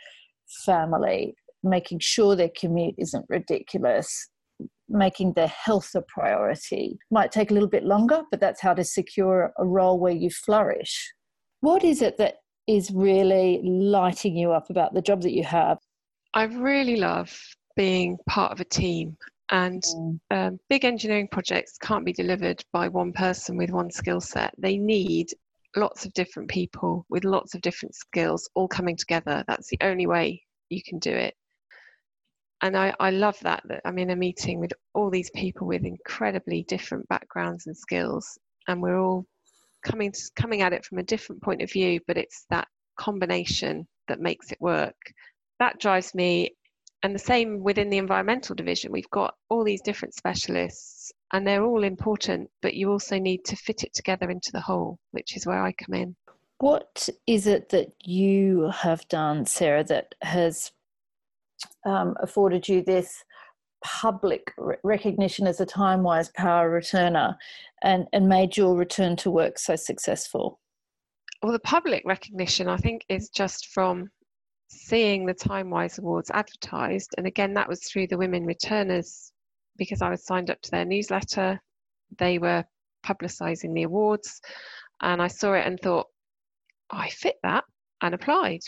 family 0.66 1.36
making 1.64 2.00
sure 2.00 2.36
their 2.36 2.52
commute 2.58 2.96
isn't 2.98 3.26
ridiculous 3.30 4.30
making 4.90 5.34
their 5.34 5.48
health 5.48 5.92
a 5.96 6.02
priority. 6.02 6.98
Might 7.12 7.32
take 7.32 7.52
a 7.52 7.54
little 7.54 7.70
bit 7.70 7.84
longer, 7.84 8.24
but 8.32 8.40
that's 8.40 8.62
how 8.62 8.74
to 8.74 8.84
secure 8.84 9.52
a 9.58 9.66
role 9.66 10.00
where 10.00 10.14
you 10.14 10.30
flourish. 10.30 11.14
What 11.62 11.84
is 11.84 12.02
it 12.02 12.18
that 12.18 12.36
is 12.68 12.92
really 12.92 13.62
lighting 13.64 14.38
you 14.38 14.52
up 14.52 14.70
about 14.70 14.94
the 14.94 15.02
job 15.02 15.22
that 15.22 15.34
you 15.34 15.44
have? 15.44 15.78
I 16.34 16.44
really 16.44 16.98
love 16.98 17.38
being 17.76 18.18
part 18.28 18.52
of 18.52 18.60
a 18.60 18.66
team. 18.66 19.18
And 19.54 19.82
mm. 19.84 20.20
um, 20.32 20.60
big 20.70 20.84
engineering 20.84 21.30
projects 21.32 21.78
can't 21.78 22.06
be 22.06 22.12
delivered 22.12 22.62
by 22.74 22.90
one 22.90 23.14
person 23.14 23.56
with 23.56 23.70
one 23.70 23.90
skill 23.90 24.20
set. 24.20 24.54
They 24.58 24.78
need 24.78 25.28
lots 25.78 26.06
of 26.06 26.14
different 26.14 26.50
people 26.50 27.06
with 27.10 27.24
lots 27.24 27.56
of 27.56 27.62
different 27.62 27.96
skills 27.96 28.50
all 28.54 28.68
coming 28.68 28.98
together. 28.98 29.46
That's 29.48 29.70
the 29.70 29.78
only 29.82 30.08
way 30.08 30.44
you 30.70 30.82
can 30.84 31.00
do 31.00 31.12
it 31.12 31.36
and 32.64 32.78
I, 32.78 32.94
I 32.98 33.12
love 33.12 33.38
that 33.42 33.62
that 33.66 33.82
I'm 33.84 34.00
in 34.00 34.10
a 34.12 34.16
meeting 34.16 34.58
with 34.58 34.72
all 34.94 35.10
these 35.10 35.30
people 35.32 35.68
with 35.68 35.84
incredibly 35.84 36.64
different 36.64 37.08
backgrounds 37.10 37.68
and 37.68 37.78
skills, 37.78 38.40
and 38.70 38.82
we're 38.82 39.00
all 39.00 39.26
coming 39.86 40.14
to, 40.14 40.32
coming 40.38 40.62
at 40.62 40.72
it 40.72 40.86
from 40.86 40.98
a 40.98 41.04
different 41.04 41.44
point 41.44 41.62
of 41.62 41.70
view, 41.70 42.00
but 42.08 42.18
it's 42.18 42.46
that 42.50 42.70
combination 42.98 43.86
that 44.08 44.22
makes 44.22 44.52
it 44.54 44.62
work. 44.62 44.96
That 45.60 45.80
drives 45.80 46.16
me. 46.16 46.56
And 47.04 47.14
the 47.14 47.20
same 47.20 47.62
within 47.62 47.90
the 47.90 47.98
environmental 47.98 48.56
division, 48.56 48.92
we've 48.92 49.10
got 49.10 49.36
all 49.50 49.66
these 49.66 49.82
different 49.82 50.14
specialists, 50.14 51.12
and 51.34 51.46
they're 51.46 51.66
all 51.66 51.84
important, 51.84 52.50
but 52.62 52.76
you 52.76 52.90
also 52.90 53.20
need 53.20 53.44
to 53.46 53.58
fit 53.58 53.84
it 53.84 53.94
together 53.94 54.30
into 54.30 54.52
the 54.54 54.62
whole, 54.62 54.98
which 55.12 55.36
is 55.36 55.46
where 55.46 55.62
I 55.62 55.74
come 55.74 55.94
in. 55.94 56.16
What 56.60 57.10
is 57.28 57.46
it 57.46 57.70
that 57.70 57.90
you 58.06 58.72
have 58.74 59.06
done, 59.10 59.46
Sarah, 59.46 59.84
that 59.86 60.16
has 60.22 60.72
um, 61.86 62.16
afforded 62.22 62.70
you 62.70 62.82
this 62.82 63.22
public 63.84 64.54
recognition 64.84 65.46
as 65.46 65.60
a 65.60 65.66
Timewise 65.66 66.34
power 66.34 66.72
returner 66.72 67.36
and, 67.82 68.08
and 68.14 68.30
made 68.30 68.56
your 68.56 68.78
return 68.78 69.18
to 69.18 69.30
work 69.30 69.60
so 69.60 69.76
successful? 69.76 70.62
Well, 71.42 71.52
the 71.52 71.60
public 71.60 72.04
recognition, 72.06 72.70
I 72.70 72.78
think, 72.78 73.04
is 73.10 73.28
just 73.28 73.68
from 73.74 74.10
seeing 74.74 75.26
the 75.26 75.34
Timewise 75.34 76.00
Awards 76.00 76.32
advertised. 76.32 77.14
And 77.18 77.28
again, 77.28 77.54
that 77.54 77.70
was 77.70 77.84
through 77.84 78.08
the 78.08 78.18
Women 78.18 78.46
Returners 78.46 79.32
because 79.78 80.02
I 80.02 80.10
was 80.10 80.26
signed 80.26 80.50
up 80.50 80.62
to 80.62 80.72
their 80.72 80.86
newsletter. 80.86 81.62
They 82.18 82.38
were 82.38 82.66
publicising 83.06 83.74
the 83.74 83.84
awards. 83.84 84.42
And 85.02 85.22
I 85.22 85.28
saw 85.28 85.54
it 85.54 85.66
and 85.66 85.80
thought, 85.80 86.08
oh, 86.92 86.98
I 86.98 87.10
fit 87.10 87.36
that 87.44 87.64
and 88.02 88.14
applied. 88.14 88.62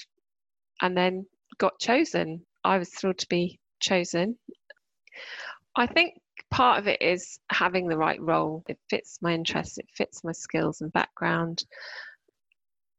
And 0.81 0.97
then 0.97 1.25
got 1.57 1.79
chosen 1.79 2.45
I 2.65 2.79
was 2.79 2.89
thrilled 2.89 3.19
to 3.19 3.27
be 3.27 3.59
chosen. 3.79 4.37
I 5.75 5.85
think 5.85 6.19
part 6.49 6.79
of 6.79 6.87
it 6.87 7.01
is 7.01 7.39
having 7.51 7.87
the 7.87 7.97
right 7.97 8.19
role. 8.19 8.63
It 8.67 8.79
fits 8.89 9.19
my 9.21 9.33
interests, 9.33 9.77
it 9.77 9.87
fits 9.93 10.23
my 10.23 10.31
skills 10.31 10.81
and 10.81 10.91
background. 10.91 11.63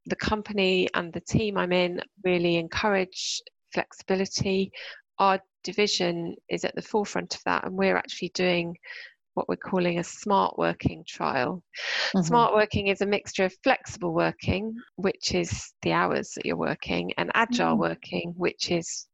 The 0.07 0.17
company 0.17 0.89
and 0.95 1.13
the 1.13 1.21
team 1.21 1.59
I'm 1.59 1.73
in 1.73 2.01
really 2.25 2.57
encourage 2.57 3.43
flexibility. 3.73 4.71
Our 5.19 5.41
division 5.65 6.37
is 6.49 6.65
at 6.65 6.75
the 6.75 6.83
forefront 6.83 7.35
of 7.35 7.41
that, 7.45 7.65
and 7.65 7.77
we're 7.77 7.97
actually 7.97 8.31
doing 8.35 8.77
what 9.35 9.49
we're 9.49 9.57
calling 9.57 9.99
a 9.99 10.05
smart 10.05 10.57
working 10.57 11.05
trial. 11.07 11.63
Mm-hmm. 12.15 12.23
Smart 12.23 12.55
working 12.55 12.87
is 12.87 13.03
a 13.03 13.07
mixture 13.07 13.45
of 13.45 13.55
flexible 13.63 14.15
working, 14.15 14.75
which 14.97 15.35
is 15.35 15.73
the 15.83 15.93
hours 15.93 16.33
that 16.35 16.47
you're 16.47 16.57
working, 16.57 17.13
and 17.19 17.31
agile 17.35 17.73
mm-hmm. 17.73 17.81
working, 17.81 18.35
which 18.37 18.71
is 18.71 19.07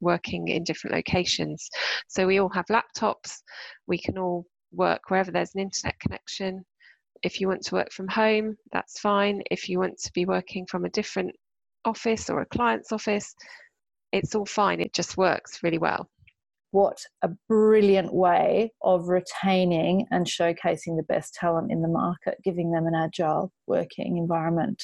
working 0.00 0.48
in 0.48 0.64
different 0.64 0.96
locations. 0.96 1.68
So 2.08 2.26
we 2.26 2.40
all 2.40 2.50
have 2.50 2.66
laptops, 2.66 3.42
we 3.86 3.98
can 3.98 4.18
all 4.18 4.46
work 4.72 5.02
wherever 5.08 5.30
there's 5.30 5.54
an 5.54 5.60
internet 5.60 5.98
connection. 6.00 6.64
If 7.22 7.40
you 7.40 7.48
want 7.48 7.62
to 7.62 7.74
work 7.74 7.92
from 7.92 8.08
home, 8.08 8.56
that's 8.72 9.00
fine. 9.00 9.42
If 9.50 9.68
you 9.68 9.78
want 9.78 9.98
to 9.98 10.12
be 10.12 10.24
working 10.24 10.66
from 10.66 10.84
a 10.84 10.90
different 10.90 11.34
office 11.84 12.30
or 12.30 12.40
a 12.40 12.46
client's 12.46 12.92
office, 12.92 13.34
it's 14.12 14.34
all 14.34 14.46
fine. 14.46 14.80
It 14.80 14.94
just 14.94 15.16
works 15.16 15.62
really 15.62 15.78
well. 15.78 16.08
What 16.70 16.98
a 17.22 17.30
brilliant 17.48 18.12
way 18.12 18.72
of 18.82 19.08
retaining 19.08 20.06
and 20.10 20.26
showcasing 20.26 20.96
the 20.96 21.06
best 21.08 21.34
talent 21.34 21.72
in 21.72 21.80
the 21.80 21.88
market, 21.88 22.38
giving 22.44 22.70
them 22.70 22.86
an 22.86 22.94
agile 22.94 23.52
working 23.66 24.18
environment. 24.18 24.82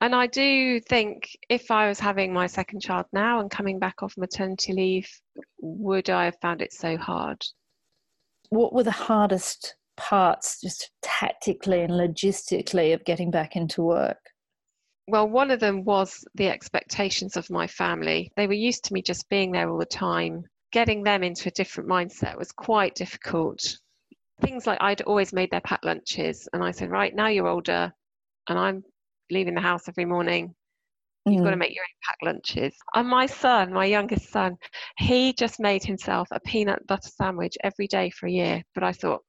And 0.00 0.14
I 0.14 0.26
do 0.26 0.80
think 0.80 1.28
if 1.48 1.70
I 1.70 1.88
was 1.88 2.00
having 2.00 2.32
my 2.32 2.46
second 2.46 2.80
child 2.80 3.06
now 3.12 3.40
and 3.40 3.50
coming 3.50 3.78
back 3.78 4.02
off 4.02 4.16
maternity 4.16 4.72
leave, 4.72 5.08
would 5.60 6.10
I 6.10 6.24
have 6.24 6.38
found 6.40 6.62
it 6.62 6.72
so 6.72 6.96
hard? 6.96 7.44
What 8.50 8.72
were 8.72 8.82
the 8.82 8.90
hardest 8.90 9.76
parts, 9.98 10.60
just 10.62 10.90
tactically 11.02 11.82
and 11.82 11.92
logistically, 11.92 12.94
of 12.94 13.04
getting 13.04 13.30
back 13.30 13.56
into 13.56 13.82
work? 13.82 14.18
Well, 15.06 15.28
one 15.28 15.50
of 15.50 15.60
them 15.60 15.84
was 15.84 16.24
the 16.34 16.48
expectations 16.48 17.36
of 17.36 17.50
my 17.50 17.66
family. 17.66 18.30
They 18.36 18.46
were 18.46 18.52
used 18.52 18.84
to 18.84 18.94
me 18.94 19.02
just 19.02 19.28
being 19.28 19.52
there 19.52 19.68
all 19.68 19.78
the 19.78 19.86
time. 19.86 20.44
Getting 20.72 21.02
them 21.02 21.22
into 21.22 21.48
a 21.48 21.52
different 21.52 21.88
mindset 21.88 22.36
was 22.36 22.52
quite 22.52 22.94
difficult. 22.94 23.60
Things 24.40 24.66
like 24.66 24.78
I'd 24.80 25.02
always 25.02 25.32
made 25.32 25.50
their 25.50 25.62
packed 25.62 25.84
lunches, 25.84 26.48
and 26.52 26.62
I 26.62 26.70
said, 26.70 26.90
Right, 26.90 27.14
now 27.14 27.28
you're 27.28 27.48
older, 27.48 27.92
and 28.48 28.58
I'm 28.58 28.84
leaving 29.30 29.54
the 29.54 29.60
house 29.60 29.88
every 29.88 30.04
morning. 30.04 30.54
You've 31.26 31.40
mm. 31.40 31.44
got 31.44 31.50
to 31.50 31.56
make 31.56 31.74
your 31.74 31.84
own 31.84 32.00
packed 32.04 32.24
lunches. 32.24 32.76
And 32.94 33.08
my 33.08 33.26
son, 33.26 33.72
my 33.72 33.84
youngest 33.84 34.30
son, 34.30 34.56
he 34.98 35.32
just 35.32 35.60
made 35.60 35.84
himself 35.84 36.28
a 36.30 36.40
peanut 36.40 36.86
butter 36.86 37.10
sandwich 37.10 37.56
every 37.64 37.86
day 37.86 38.10
for 38.10 38.26
a 38.26 38.30
year. 38.30 38.62
But 38.74 38.84
I 38.84 38.92
thought, 38.92 39.22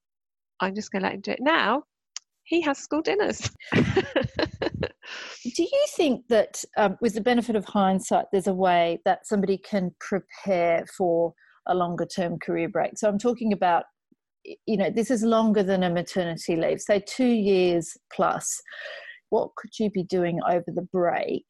I'm 0.60 0.76
just 0.76 0.91
going 0.91 1.02
to 1.02 1.08
let 1.08 1.15
him 1.15 1.22
do 1.22 1.32
it 1.32 1.39
now. 1.41 1.84
He 2.43 2.62
has 2.62 2.80
school 2.80 3.02
dinners. 3.02 3.50
do 3.74 3.84
you 5.63 5.86
think 5.95 6.28
that, 6.30 6.63
um, 6.78 6.98
with 7.02 7.13
the 7.13 7.22
benefit 7.22 7.56
of 7.56 7.65
hindsight, 7.65 8.26
there's 8.32 8.48
a 8.48 8.54
way 8.54 9.00
that 9.06 9.28
somebody 9.28 9.58
can 9.58 9.91
prepare 10.00 10.86
for 10.98 11.34
a 11.67 11.76
longer 11.76 12.06
term 12.06 12.39
career 12.39 12.69
break? 12.69 12.98
So 12.98 13.08
I'm 13.08 13.19
talking 13.19 13.54
about 13.54 13.84
you 14.65 14.78
know 14.78 14.89
this 14.89 15.12
is 15.12 15.22
longer 15.22 15.62
than 15.62 15.84
a 15.84 15.89
maternity 15.89 16.56
leave 16.56 16.80
say 16.80 17.04
two 17.06 17.28
years 17.28 17.98
plus 18.12 18.62
what 19.30 19.50
could 19.56 19.72
you 19.80 19.89
be 19.91 20.04
doing 20.04 20.39
over 20.50 20.65
the 20.67 20.88
break 20.91 21.45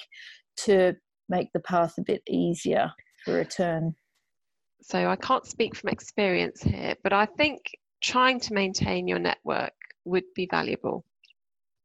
to 0.58 0.94
make 1.30 1.48
the 1.54 1.60
path 1.62 1.94
a 1.98 2.04
bit 2.04 2.22
easier 2.28 2.92
for 3.24 3.34
return? 3.34 3.94
So 4.82 5.10
I 5.10 5.16
can't 5.16 5.46
speak 5.46 5.76
from 5.76 5.90
experience 5.90 6.62
here, 6.62 6.96
but 7.04 7.14
I 7.14 7.26
think 7.26 7.60
trying 8.02 8.40
to 8.42 8.54
maintain 8.54 9.08
your 9.08 9.20
network 9.20 9.74
would 10.06 10.26
be 10.36 10.48
valuable. 10.50 11.04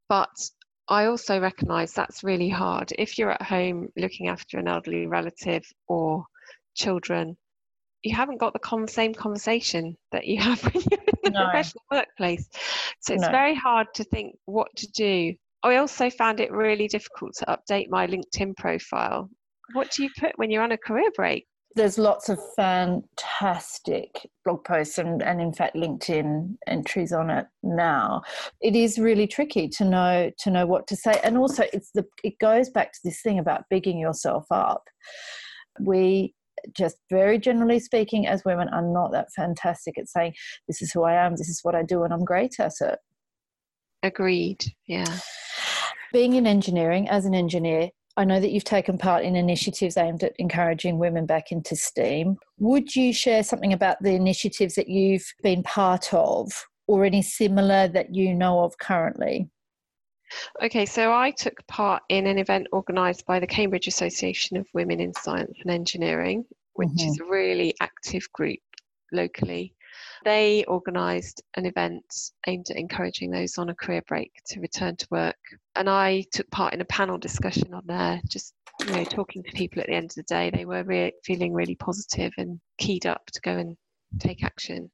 But 0.09 0.49
I 0.87 1.05
also 1.05 1.39
recognize 1.39 1.93
that's 1.93 2.23
really 2.23 2.49
hard. 2.49 2.93
If 2.97 3.17
you're 3.17 3.31
at 3.31 3.41
home 3.41 3.89
looking 3.97 4.27
after 4.27 4.59
an 4.59 4.67
elderly 4.67 5.07
relative 5.07 5.65
or 5.87 6.25
children, 6.75 7.37
you 8.03 8.15
haven't 8.15 8.39
got 8.39 8.53
the 8.53 8.87
same 8.87 9.13
conversation 9.13 9.97
that 10.11 10.27
you 10.27 10.37
have 10.41 10.63
when 10.63 10.83
you're 10.91 10.99
in 11.01 11.15
the 11.23 11.29
no. 11.31 11.43
professional 11.45 11.83
workplace. 11.91 12.47
So 12.99 13.13
it's 13.13 13.23
no. 13.23 13.31
very 13.31 13.55
hard 13.55 13.87
to 13.95 14.03
think 14.03 14.37
what 14.45 14.67
to 14.77 14.87
do 14.91 15.35
I 15.65 15.77
also 15.77 16.11
found 16.11 16.39
it 16.39 16.51
really 16.51 16.87
difficult 16.87 17.33
to 17.37 17.45
update 17.45 17.89
my 17.89 18.05
LinkedIn 18.05 18.55
profile. 18.55 19.31
What 19.73 19.89
do 19.89 20.03
you 20.03 20.11
put 20.15 20.37
when 20.37 20.51
you're 20.51 20.61
on 20.61 20.71
a 20.71 20.77
career 20.77 21.09
break? 21.15 21.47
There's 21.75 21.97
lots 21.97 22.29
of 22.29 22.39
fantastic 22.55 24.29
blog 24.45 24.63
posts 24.63 24.97
and, 24.97 25.21
and 25.21 25.41
in 25.41 25.51
fact 25.51 25.75
LinkedIn 25.75 26.55
entries 26.67 27.11
on 27.11 27.29
it 27.29 27.47
now. 27.63 28.21
It 28.61 28.75
is 28.75 28.97
really 28.97 29.27
tricky 29.27 29.67
to 29.69 29.83
know 29.83 30.31
to 30.39 30.51
know 30.51 30.65
what 30.65 30.87
to 30.87 30.95
say. 30.95 31.19
And 31.23 31.37
also 31.37 31.65
it's 31.73 31.91
the 31.91 32.05
it 32.23 32.39
goes 32.39 32.69
back 32.69 32.93
to 32.93 32.99
this 33.03 33.21
thing 33.21 33.39
about 33.39 33.65
bigging 33.69 33.99
yourself 33.99 34.45
up. 34.51 34.83
We 35.81 36.33
just 36.73 36.97
very 37.09 37.39
generally 37.39 37.79
speaking, 37.79 38.27
as 38.27 38.45
women, 38.45 38.69
are 38.69 38.81
not 38.81 39.11
that 39.11 39.31
fantastic 39.35 39.97
at 39.97 40.07
saying, 40.07 40.33
This 40.67 40.81
is 40.81 40.91
who 40.91 41.03
I 41.03 41.13
am, 41.13 41.35
this 41.35 41.49
is 41.49 41.59
what 41.63 41.75
I 41.75 41.83
do, 41.83 42.03
and 42.03 42.13
I'm 42.13 42.25
great 42.25 42.59
at 42.59 42.73
it. 42.81 42.99
Agreed. 44.03 44.63
Yeah. 44.87 45.17
Being 46.13 46.33
in 46.33 46.47
engineering, 46.47 47.09
as 47.09 47.25
an 47.25 47.35
engineer, 47.35 47.89
I 48.17 48.23
know 48.23 48.39
that 48.39 48.51
you've 48.51 48.63
taken 48.63 48.97
part 48.97 49.25
in 49.25 49.35
initiatives 49.35 49.97
aimed 49.97 50.23
at 50.23 50.35
encouraging 50.39 50.99
women 50.99 51.25
back 51.25 51.51
into 51.51 51.75
STEAM. 51.75 52.37
Would 52.59 52.95
you 52.95 53.13
share 53.13 53.43
something 53.43 53.73
about 53.73 54.01
the 54.01 54.13
initiatives 54.13 54.75
that 54.75 54.87
you've 54.87 55.25
been 55.43 55.63
part 55.63 56.13
of 56.13 56.49
or 56.87 57.03
any 57.03 57.21
similar 57.21 57.89
that 57.89 58.15
you 58.15 58.33
know 58.33 58.61
of 58.61 58.77
currently? 58.77 59.49
Okay, 60.63 60.85
so 60.85 61.13
I 61.13 61.31
took 61.31 61.65
part 61.67 62.03
in 62.09 62.25
an 62.25 62.37
event 62.37 62.67
organised 62.73 63.25
by 63.25 63.39
the 63.39 63.47
Cambridge 63.47 63.87
Association 63.87 64.57
of 64.57 64.65
Women 64.73 64.99
in 64.99 65.13
Science 65.13 65.57
and 65.61 65.71
Engineering, 65.71 66.45
which 66.73 66.89
mm-hmm. 66.89 67.09
is 67.09 67.19
a 67.19 67.25
really 67.25 67.75
active 67.81 68.23
group 68.33 68.59
locally. 69.11 69.75
They 70.23 70.65
organised 70.67 71.41
an 71.55 71.65
event 71.65 72.05
aimed 72.47 72.69
at 72.69 72.77
encouraging 72.77 73.31
those 73.31 73.57
on 73.57 73.69
a 73.69 73.75
career 73.75 74.01
break 74.07 74.31
to 74.47 74.59
return 74.59 74.95
to 74.97 75.07
work. 75.11 75.37
And 75.75 75.89
I 75.89 76.25
took 76.31 76.49
part 76.51 76.73
in 76.73 76.81
a 76.81 76.85
panel 76.85 77.17
discussion 77.17 77.73
on 77.73 77.83
there, 77.85 78.21
just 78.27 78.53
you 78.85 78.93
know, 78.93 79.03
talking 79.05 79.43
to 79.43 79.51
people 79.51 79.81
at 79.81 79.87
the 79.87 79.95
end 79.95 80.11
of 80.11 80.15
the 80.15 80.23
day. 80.23 80.49
They 80.49 80.65
were 80.65 80.83
re- 80.83 81.13
feeling 81.23 81.53
really 81.53 81.75
positive 81.75 82.33
and 82.37 82.59
keyed 82.77 83.05
up 83.05 83.25
to 83.27 83.41
go 83.41 83.57
and 83.57 83.77
take 84.19 84.43
action. 84.43 84.91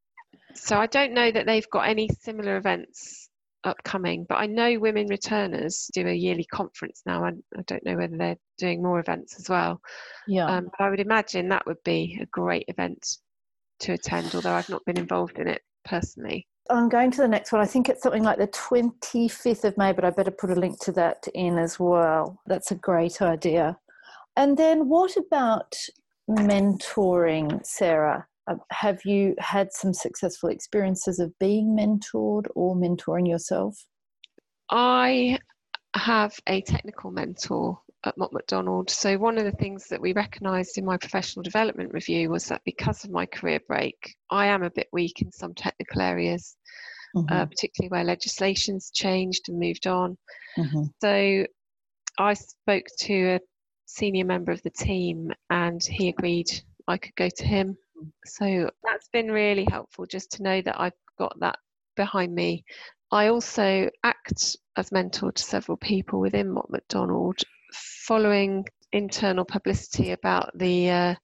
So 0.53 0.77
I 0.77 0.87
don't 0.87 1.13
know 1.13 1.31
that 1.31 1.45
they've 1.45 1.69
got 1.69 1.87
any 1.87 2.09
similar 2.21 2.57
events 2.57 3.29
upcoming, 3.63 4.25
but 4.27 4.35
I 4.35 4.47
know 4.47 4.79
Women 4.79 5.07
Returners 5.07 5.89
do 5.93 6.07
a 6.07 6.13
yearly 6.13 6.45
conference 6.45 7.03
now, 7.05 7.25
and 7.25 7.43
I 7.57 7.61
don't 7.63 7.85
know 7.85 7.95
whether 7.95 8.17
they're 8.17 8.37
doing 8.57 8.81
more 8.81 8.99
events 8.99 9.39
as 9.39 9.49
well. 9.49 9.81
Yeah. 10.27 10.45
Um, 10.45 10.65
but 10.65 10.83
I 10.83 10.89
would 10.89 10.99
imagine 10.99 11.49
that 11.49 11.65
would 11.65 11.83
be 11.83 12.19
a 12.21 12.25
great 12.25 12.65
event 12.67 13.17
to 13.81 13.93
attend, 13.93 14.33
although 14.35 14.53
I've 14.53 14.69
not 14.69 14.85
been 14.85 14.97
involved 14.97 15.39
in 15.39 15.47
it 15.47 15.61
personally. 15.85 16.47
I'm 16.69 16.89
going 16.89 17.11
to 17.11 17.17
the 17.17 17.27
next 17.27 17.51
one. 17.51 17.61
I 17.61 17.65
think 17.65 17.89
it's 17.89 18.03
something 18.03 18.23
like 18.23 18.37
the 18.37 18.47
25th 18.47 19.65
of 19.65 19.77
May, 19.77 19.91
but 19.91 20.05
I 20.05 20.09
better 20.09 20.31
put 20.31 20.51
a 20.51 20.55
link 20.55 20.79
to 20.81 20.91
that 20.93 21.27
in 21.33 21.57
as 21.57 21.79
well. 21.79 22.39
That's 22.45 22.71
a 22.71 22.75
great 22.75 23.21
idea. 23.21 23.77
And 24.37 24.57
then 24.57 24.87
what 24.87 25.17
about 25.17 25.75
mentoring, 26.29 27.65
Sarah? 27.65 28.25
Uh, 28.47 28.55
have 28.71 29.01
you 29.05 29.35
had 29.39 29.73
some 29.73 29.93
successful 29.93 30.49
experiences 30.49 31.19
of 31.19 31.37
being 31.39 31.75
mentored 31.75 32.47
or 32.55 32.75
mentoring 32.75 33.27
yourself? 33.27 33.85
I 34.69 35.39
have 35.95 36.33
a 36.47 36.61
technical 36.61 37.11
mentor 37.11 37.79
at 38.03 38.17
Mott 38.17 38.33
MacDonald. 38.33 38.89
So, 38.89 39.17
one 39.17 39.37
of 39.37 39.45
the 39.45 39.51
things 39.51 39.87
that 39.87 40.01
we 40.01 40.13
recognised 40.13 40.77
in 40.77 40.85
my 40.85 40.97
professional 40.97 41.43
development 41.43 41.93
review 41.93 42.29
was 42.29 42.45
that 42.45 42.61
because 42.65 43.03
of 43.03 43.11
my 43.11 43.25
career 43.25 43.59
break, 43.67 44.15
I 44.29 44.47
am 44.47 44.63
a 44.63 44.71
bit 44.71 44.87
weak 44.91 45.21
in 45.21 45.31
some 45.31 45.53
technical 45.53 46.01
areas, 46.01 46.55
uh, 47.15 47.19
mm-hmm. 47.19 47.33
uh, 47.33 47.45
particularly 47.45 47.89
where 47.89 48.03
legislation's 48.03 48.91
changed 48.91 49.49
and 49.49 49.59
moved 49.59 49.87
on. 49.87 50.17
Mm-hmm. 50.57 50.83
So, 51.01 51.45
I 52.17 52.33
spoke 52.33 52.85
to 53.01 53.35
a 53.35 53.39
senior 53.85 54.25
member 54.25 54.51
of 54.51 54.61
the 54.63 54.69
team 54.71 55.31
and 55.49 55.83
he 55.83 56.09
agreed 56.09 56.47
I 56.87 56.97
could 56.97 57.15
go 57.15 57.29
to 57.29 57.45
him. 57.45 57.77
So, 58.25 58.69
that's 58.83 59.09
been 59.09 59.31
really 59.31 59.67
helpful 59.69 60.05
just 60.05 60.31
to 60.33 60.43
know 60.43 60.61
that 60.61 60.79
I've 60.79 60.93
got 61.19 61.39
that 61.39 61.59
behind 61.95 62.33
me. 62.33 62.63
I 63.11 63.27
also 63.27 63.89
act 64.03 64.55
as 64.77 64.91
mentor 64.91 65.33
to 65.33 65.43
several 65.43 65.77
people 65.77 66.19
within 66.21 66.49
Mott 66.49 66.69
MacDonald 66.69 67.41
following 67.73 68.65
internal 68.91 69.45
publicity 69.45 70.11
about 70.11 70.51
the 70.57 70.89
uh, 70.89 71.15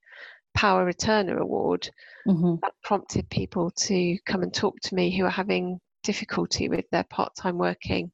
Power 0.55 0.91
Returner 0.91 1.37
Award, 1.39 1.89
mm-hmm. 2.27 2.55
that 2.61 2.73
prompted 2.83 3.29
people 3.29 3.71
to 3.71 4.17
come 4.25 4.43
and 4.43 4.53
talk 4.53 4.79
to 4.81 4.95
me 4.95 5.15
who 5.15 5.25
are 5.25 5.29
having 5.29 5.79
difficulty 6.03 6.69
with 6.69 6.89
their 6.89 7.03
part 7.03 7.35
time 7.35 7.57
working. 7.57 8.11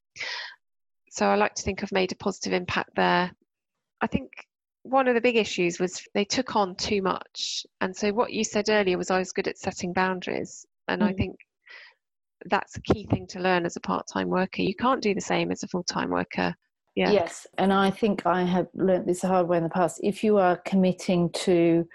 So 1.11 1.27
I 1.27 1.35
like 1.35 1.53
to 1.55 1.63
think 1.63 1.83
I've 1.83 1.91
made 1.91 2.11
a 2.11 2.15
positive 2.15 2.53
impact 2.53 2.91
there. 2.95 3.31
I 4.01 4.07
think 4.07 4.31
one 4.81 5.07
of 5.07 5.15
the 5.15 5.21
big 5.21 5.35
issues 5.35 5.79
was 5.79 6.01
they 6.13 6.25
took 6.25 6.55
on 6.55 6.75
too 6.75 7.01
much. 7.01 7.65
And 7.81 7.95
so 7.95 8.11
what 8.11 8.33
you 8.33 8.43
said 8.43 8.69
earlier 8.69 8.97
was 8.97 9.11
I 9.11 9.19
was 9.19 9.31
good 9.31 9.47
at 9.47 9.57
setting 9.57 9.93
boundaries. 9.93 10.65
And 10.87 11.01
mm. 11.01 11.05
I 11.07 11.13
think 11.13 11.37
that's 12.45 12.75
a 12.77 12.81
key 12.81 13.05
thing 13.05 13.27
to 13.27 13.39
learn 13.39 13.65
as 13.65 13.75
a 13.75 13.81
part 13.81 14.07
time 14.11 14.29
worker. 14.29 14.61
You 14.61 14.75
can't 14.75 15.01
do 15.01 15.13
the 15.13 15.21
same 15.21 15.51
as 15.51 15.63
a 15.63 15.67
full 15.67 15.83
time 15.83 16.09
worker. 16.09 16.55
Yeah. 16.95 17.11
Yes, 17.11 17.47
and 17.57 17.73
I 17.73 17.89
think 17.89 18.25
I 18.25 18.43
have 18.43 18.67
learnt 18.75 19.07
this 19.07 19.21
the 19.21 19.27
hard 19.27 19.47
way 19.47 19.57
in 19.57 19.63
the 19.63 19.69
past. 19.69 19.99
If 20.03 20.23
you 20.23 20.37
are 20.37 20.57
committing 20.57 21.31
to 21.31 21.87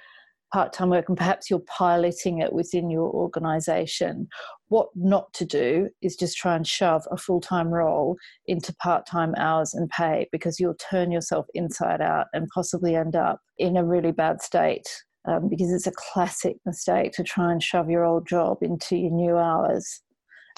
part 0.53 0.73
time 0.73 0.91
work 0.91 1.09
and 1.09 1.17
perhaps 1.17 1.51
you're 1.51 1.63
piloting 1.69 2.41
it 2.41 2.53
within 2.53 2.91
your 2.91 3.09
organization, 3.11 4.29
what 4.69 4.89
not 4.97 5.33
to 5.35 5.45
do 5.45 5.89
is 6.03 6.17
just 6.17 6.37
try 6.37 6.57
and 6.57 6.67
shove 6.67 7.03
a 7.13 7.17
full 7.17 7.41
time 7.41 7.69
role 7.69 8.17
into 8.47 8.75
part 8.77 9.07
time 9.07 9.35
hours 9.37 9.73
and 9.73 9.89
pay 9.91 10.27
because 10.33 10.59
you'll 10.59 10.75
turn 10.75 11.13
yourself 11.13 11.47
inside 11.55 12.01
out 12.01 12.27
and 12.33 12.49
possibly 12.53 12.97
end 12.97 13.15
up 13.15 13.41
in 13.59 13.77
a 13.77 13.85
really 13.85 14.13
bad 14.13 14.43
state. 14.43 14.89
Um, 15.27 15.49
because 15.51 15.71
it's 15.71 15.87
a 15.87 15.93
classic 16.13 16.57
mistake 16.65 17.13
to 17.13 17.23
try 17.23 17.53
and 17.53 17.63
shove 17.63 17.91
your 17.91 18.03
old 18.03 18.27
job 18.27 18.63
into 18.63 18.97
your 18.97 19.11
new 19.11 19.37
hours 19.37 20.01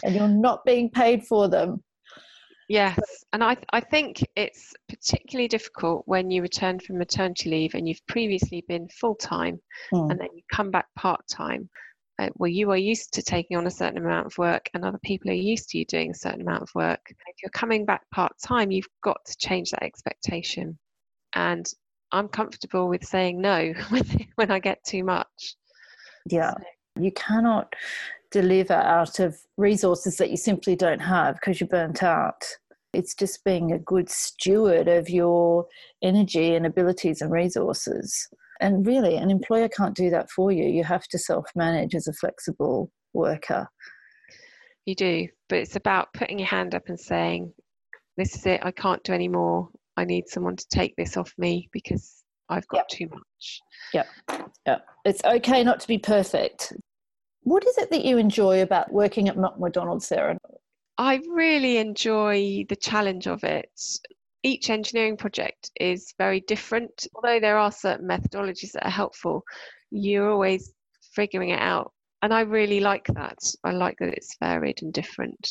and 0.04 0.14
you're 0.14 0.28
not 0.28 0.64
being 0.64 0.90
paid 0.90 1.24
for 1.24 1.48
them. 1.48 1.82
Yes, 2.70 3.00
and 3.32 3.42
I, 3.42 3.56
I 3.72 3.80
think 3.80 4.24
it's 4.36 4.72
particularly 4.88 5.48
difficult 5.48 6.04
when 6.06 6.30
you 6.30 6.40
return 6.40 6.78
from 6.78 6.98
maternity 6.98 7.50
leave 7.50 7.74
and 7.74 7.88
you've 7.88 8.06
previously 8.06 8.64
been 8.68 8.86
full 8.90 9.16
time 9.16 9.60
mm. 9.92 10.08
and 10.08 10.20
then 10.20 10.28
you 10.36 10.42
come 10.52 10.70
back 10.70 10.86
part 10.94 11.20
time. 11.26 11.68
Uh, 12.20 12.28
well, 12.36 12.48
you 12.48 12.70
are 12.70 12.76
used 12.76 13.12
to 13.14 13.22
taking 13.22 13.56
on 13.56 13.66
a 13.66 13.72
certain 13.72 13.98
amount 13.98 14.26
of 14.26 14.38
work, 14.38 14.70
and 14.72 14.84
other 14.84 15.00
people 15.02 15.32
are 15.32 15.34
used 15.34 15.70
to 15.70 15.78
you 15.78 15.84
doing 15.86 16.12
a 16.12 16.14
certain 16.14 16.42
amount 16.42 16.62
of 16.62 16.68
work. 16.76 17.00
If 17.08 17.42
you're 17.42 17.50
coming 17.50 17.84
back 17.84 18.08
part 18.14 18.34
time, 18.40 18.70
you've 18.70 18.86
got 19.02 19.18
to 19.26 19.36
change 19.36 19.72
that 19.72 19.82
expectation. 19.82 20.78
And 21.34 21.66
I'm 22.12 22.28
comfortable 22.28 22.88
with 22.88 23.04
saying 23.04 23.40
no 23.40 23.72
when 24.36 24.52
I 24.52 24.60
get 24.60 24.78
too 24.84 25.02
much. 25.02 25.56
Yeah. 26.24 26.52
So. 26.52 27.02
You 27.02 27.10
cannot 27.10 27.74
deliver 28.30 28.74
out 28.74 29.18
of 29.20 29.36
resources 29.56 30.16
that 30.16 30.30
you 30.30 30.36
simply 30.36 30.76
don't 30.76 31.00
have 31.00 31.36
because 31.36 31.60
you're 31.60 31.68
burnt 31.68 32.02
out. 32.02 32.42
It's 32.92 33.14
just 33.14 33.44
being 33.44 33.72
a 33.72 33.78
good 33.78 34.08
steward 34.08 34.88
of 34.88 35.08
your 35.08 35.66
energy 36.02 36.54
and 36.54 36.66
abilities 36.66 37.20
and 37.20 37.30
resources. 37.30 38.28
And 38.60 38.86
really, 38.86 39.16
an 39.16 39.30
employer 39.30 39.68
can't 39.68 39.94
do 39.94 40.10
that 40.10 40.30
for 40.30 40.52
you. 40.52 40.64
You 40.64 40.84
have 40.84 41.06
to 41.08 41.18
self 41.18 41.46
manage 41.54 41.94
as 41.94 42.08
a 42.08 42.12
flexible 42.12 42.90
worker. 43.14 43.68
You 44.86 44.94
do, 44.94 45.28
but 45.48 45.58
it's 45.58 45.76
about 45.76 46.12
putting 46.14 46.38
your 46.38 46.48
hand 46.48 46.74
up 46.74 46.88
and 46.88 46.98
saying, 46.98 47.52
This 48.16 48.34
is 48.34 48.44
it, 48.46 48.60
I 48.62 48.70
can't 48.70 49.02
do 49.04 49.12
any 49.12 49.28
more. 49.28 49.68
I 49.96 50.04
need 50.04 50.28
someone 50.28 50.56
to 50.56 50.66
take 50.72 50.94
this 50.96 51.16
off 51.16 51.32
me 51.38 51.68
because 51.72 52.22
I've 52.48 52.66
got 52.68 52.78
yep. 52.78 52.88
too 52.88 53.08
much. 53.10 53.60
Yeah, 53.94 54.40
yeah. 54.66 54.78
It's 55.04 55.24
okay 55.24 55.62
not 55.62 55.80
to 55.80 55.88
be 55.88 55.98
perfect. 55.98 56.72
What 57.50 57.66
is 57.66 57.78
it 57.78 57.90
that 57.90 58.04
you 58.04 58.16
enjoy 58.16 58.62
about 58.62 58.92
working 58.92 59.28
at 59.28 59.36
Mott 59.36 59.58
MacDonald, 59.58 60.04
Sarah? 60.04 60.38
I 60.98 61.20
really 61.28 61.78
enjoy 61.78 62.64
the 62.68 62.76
challenge 62.76 63.26
of 63.26 63.42
it. 63.42 63.72
Each 64.44 64.70
engineering 64.70 65.16
project 65.16 65.72
is 65.80 66.14
very 66.16 66.42
different. 66.42 67.08
Although 67.12 67.40
there 67.40 67.58
are 67.58 67.72
certain 67.72 68.06
methodologies 68.06 68.70
that 68.74 68.86
are 68.86 68.90
helpful, 68.90 69.42
you're 69.90 70.30
always 70.30 70.72
figuring 71.12 71.48
it 71.48 71.58
out. 71.58 71.90
And 72.22 72.32
I 72.32 72.42
really 72.42 72.78
like 72.78 73.08
that. 73.14 73.38
I 73.64 73.72
like 73.72 73.96
that 73.98 74.14
it's 74.14 74.36
varied 74.38 74.80
and 74.82 74.92
different. 74.92 75.50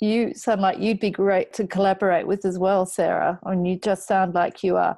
You 0.00 0.32
sound 0.32 0.62
like 0.62 0.78
you'd 0.78 0.98
be 0.98 1.10
great 1.10 1.52
to 1.54 1.66
collaborate 1.66 2.26
with 2.26 2.46
as 2.46 2.58
well, 2.58 2.86
Sarah. 2.86 3.38
And 3.42 3.68
you 3.68 3.78
just 3.78 4.08
sound 4.08 4.32
like 4.32 4.64
you 4.64 4.78
are 4.78 4.96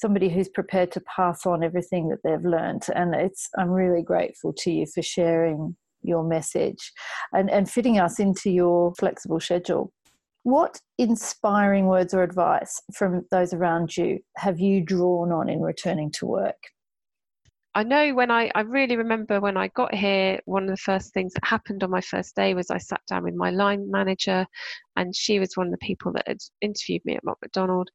somebody 0.00 0.28
who's 0.28 0.48
prepared 0.48 0.90
to 0.92 1.00
pass 1.02 1.46
on 1.46 1.62
everything 1.62 2.08
that 2.08 2.18
they've 2.24 2.44
learned. 2.44 2.84
And 2.94 3.14
it's 3.14 3.48
I'm 3.58 3.70
really 3.70 4.02
grateful 4.02 4.52
to 4.58 4.70
you 4.70 4.86
for 4.86 5.02
sharing 5.02 5.76
your 6.02 6.24
message 6.24 6.92
and, 7.32 7.50
and 7.50 7.70
fitting 7.70 7.98
us 7.98 8.18
into 8.18 8.50
your 8.50 8.94
flexible 8.94 9.40
schedule. 9.40 9.92
What 10.42 10.80
inspiring 10.96 11.86
words 11.86 12.14
or 12.14 12.22
advice 12.22 12.80
from 12.94 13.26
those 13.30 13.52
around 13.52 13.96
you 13.96 14.20
have 14.36 14.58
you 14.58 14.80
drawn 14.80 15.32
on 15.32 15.50
in 15.50 15.60
returning 15.60 16.10
to 16.12 16.26
work? 16.26 16.56
I 17.74 17.84
know 17.84 18.14
when 18.14 18.32
I, 18.32 18.50
I 18.54 18.62
really 18.62 18.96
remember 18.96 19.38
when 19.40 19.56
I 19.56 19.68
got 19.68 19.94
here, 19.94 20.40
one 20.46 20.64
of 20.64 20.70
the 20.70 20.76
first 20.76 21.14
things 21.14 21.32
that 21.34 21.44
happened 21.44 21.84
on 21.84 21.90
my 21.90 22.00
first 22.00 22.34
day 22.34 22.52
was 22.52 22.68
I 22.68 22.78
sat 22.78 23.00
down 23.08 23.22
with 23.22 23.34
my 23.34 23.50
line 23.50 23.88
manager, 23.88 24.44
and 24.96 25.14
she 25.14 25.38
was 25.38 25.56
one 25.56 25.68
of 25.68 25.72
the 25.72 25.78
people 25.86 26.12
that 26.14 26.26
had 26.26 26.38
interviewed 26.60 27.04
me 27.04 27.14
at 27.14 27.22
Mott 27.22 27.38
MacDonald. 27.40 27.88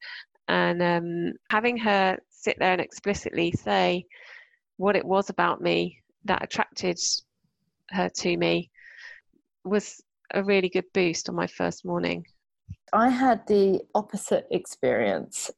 And 0.48 0.82
um, 0.82 1.32
having 1.50 1.76
her 1.78 2.18
sit 2.30 2.56
there 2.58 2.72
and 2.72 2.80
explicitly 2.80 3.52
say 3.52 4.04
what 4.76 4.96
it 4.96 5.04
was 5.04 5.30
about 5.30 5.60
me 5.60 5.98
that 6.24 6.42
attracted 6.42 6.98
her 7.90 8.08
to 8.08 8.36
me 8.36 8.70
was 9.64 10.00
a 10.34 10.42
really 10.42 10.68
good 10.68 10.84
boost 10.92 11.28
on 11.28 11.34
my 11.34 11.46
first 11.46 11.84
morning. 11.84 12.24
I 12.92 13.08
had 13.08 13.46
the 13.46 13.80
opposite 13.94 14.46
experience, 14.50 15.50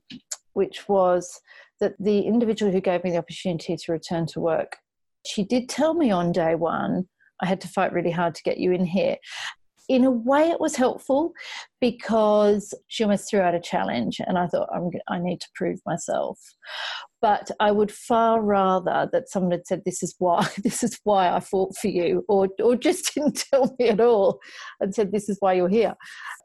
which 0.52 0.88
was 0.88 1.40
that 1.80 1.94
the 1.98 2.20
individual 2.20 2.72
who 2.72 2.80
gave 2.80 3.04
me 3.04 3.10
the 3.10 3.18
opportunity 3.18 3.76
to 3.76 3.92
return 3.92 4.26
to 4.26 4.40
work, 4.40 4.76
she 5.26 5.44
did 5.44 5.68
tell 5.68 5.94
me 5.94 6.10
on 6.10 6.32
day 6.32 6.54
one, 6.54 7.08
I 7.40 7.46
had 7.46 7.60
to 7.62 7.68
fight 7.68 7.92
really 7.92 8.10
hard 8.10 8.34
to 8.34 8.42
get 8.42 8.58
you 8.58 8.72
in 8.72 8.84
here. 8.84 9.16
In 9.88 10.04
a 10.04 10.10
way, 10.10 10.50
it 10.50 10.60
was 10.60 10.76
helpful 10.76 11.32
because 11.80 12.74
she 12.88 13.04
almost 13.04 13.30
threw 13.30 13.40
out 13.40 13.54
a 13.54 13.60
challenge, 13.60 14.20
and 14.26 14.36
I 14.36 14.46
thought, 14.46 14.68
I 15.08 15.18
need 15.18 15.40
to 15.40 15.48
prove 15.54 15.78
myself. 15.86 16.38
But 17.20 17.50
I 17.58 17.72
would 17.72 17.90
far 17.90 18.40
rather 18.40 19.08
that 19.12 19.28
someone 19.28 19.52
had 19.52 19.66
said, 19.66 19.82
"This 19.84 20.02
is 20.02 20.14
why. 20.18 20.46
This 20.62 20.82
is 20.84 21.00
why 21.04 21.30
I 21.30 21.40
fought 21.40 21.76
for 21.76 21.88
you," 21.88 22.24
or 22.28 22.48
or 22.62 22.76
just 22.76 23.12
didn't 23.14 23.44
tell 23.50 23.74
me 23.78 23.88
at 23.88 24.00
all 24.00 24.40
and 24.80 24.94
said, 24.94 25.10
"This 25.10 25.28
is 25.28 25.38
why 25.40 25.54
you're 25.54 25.68
here." 25.68 25.94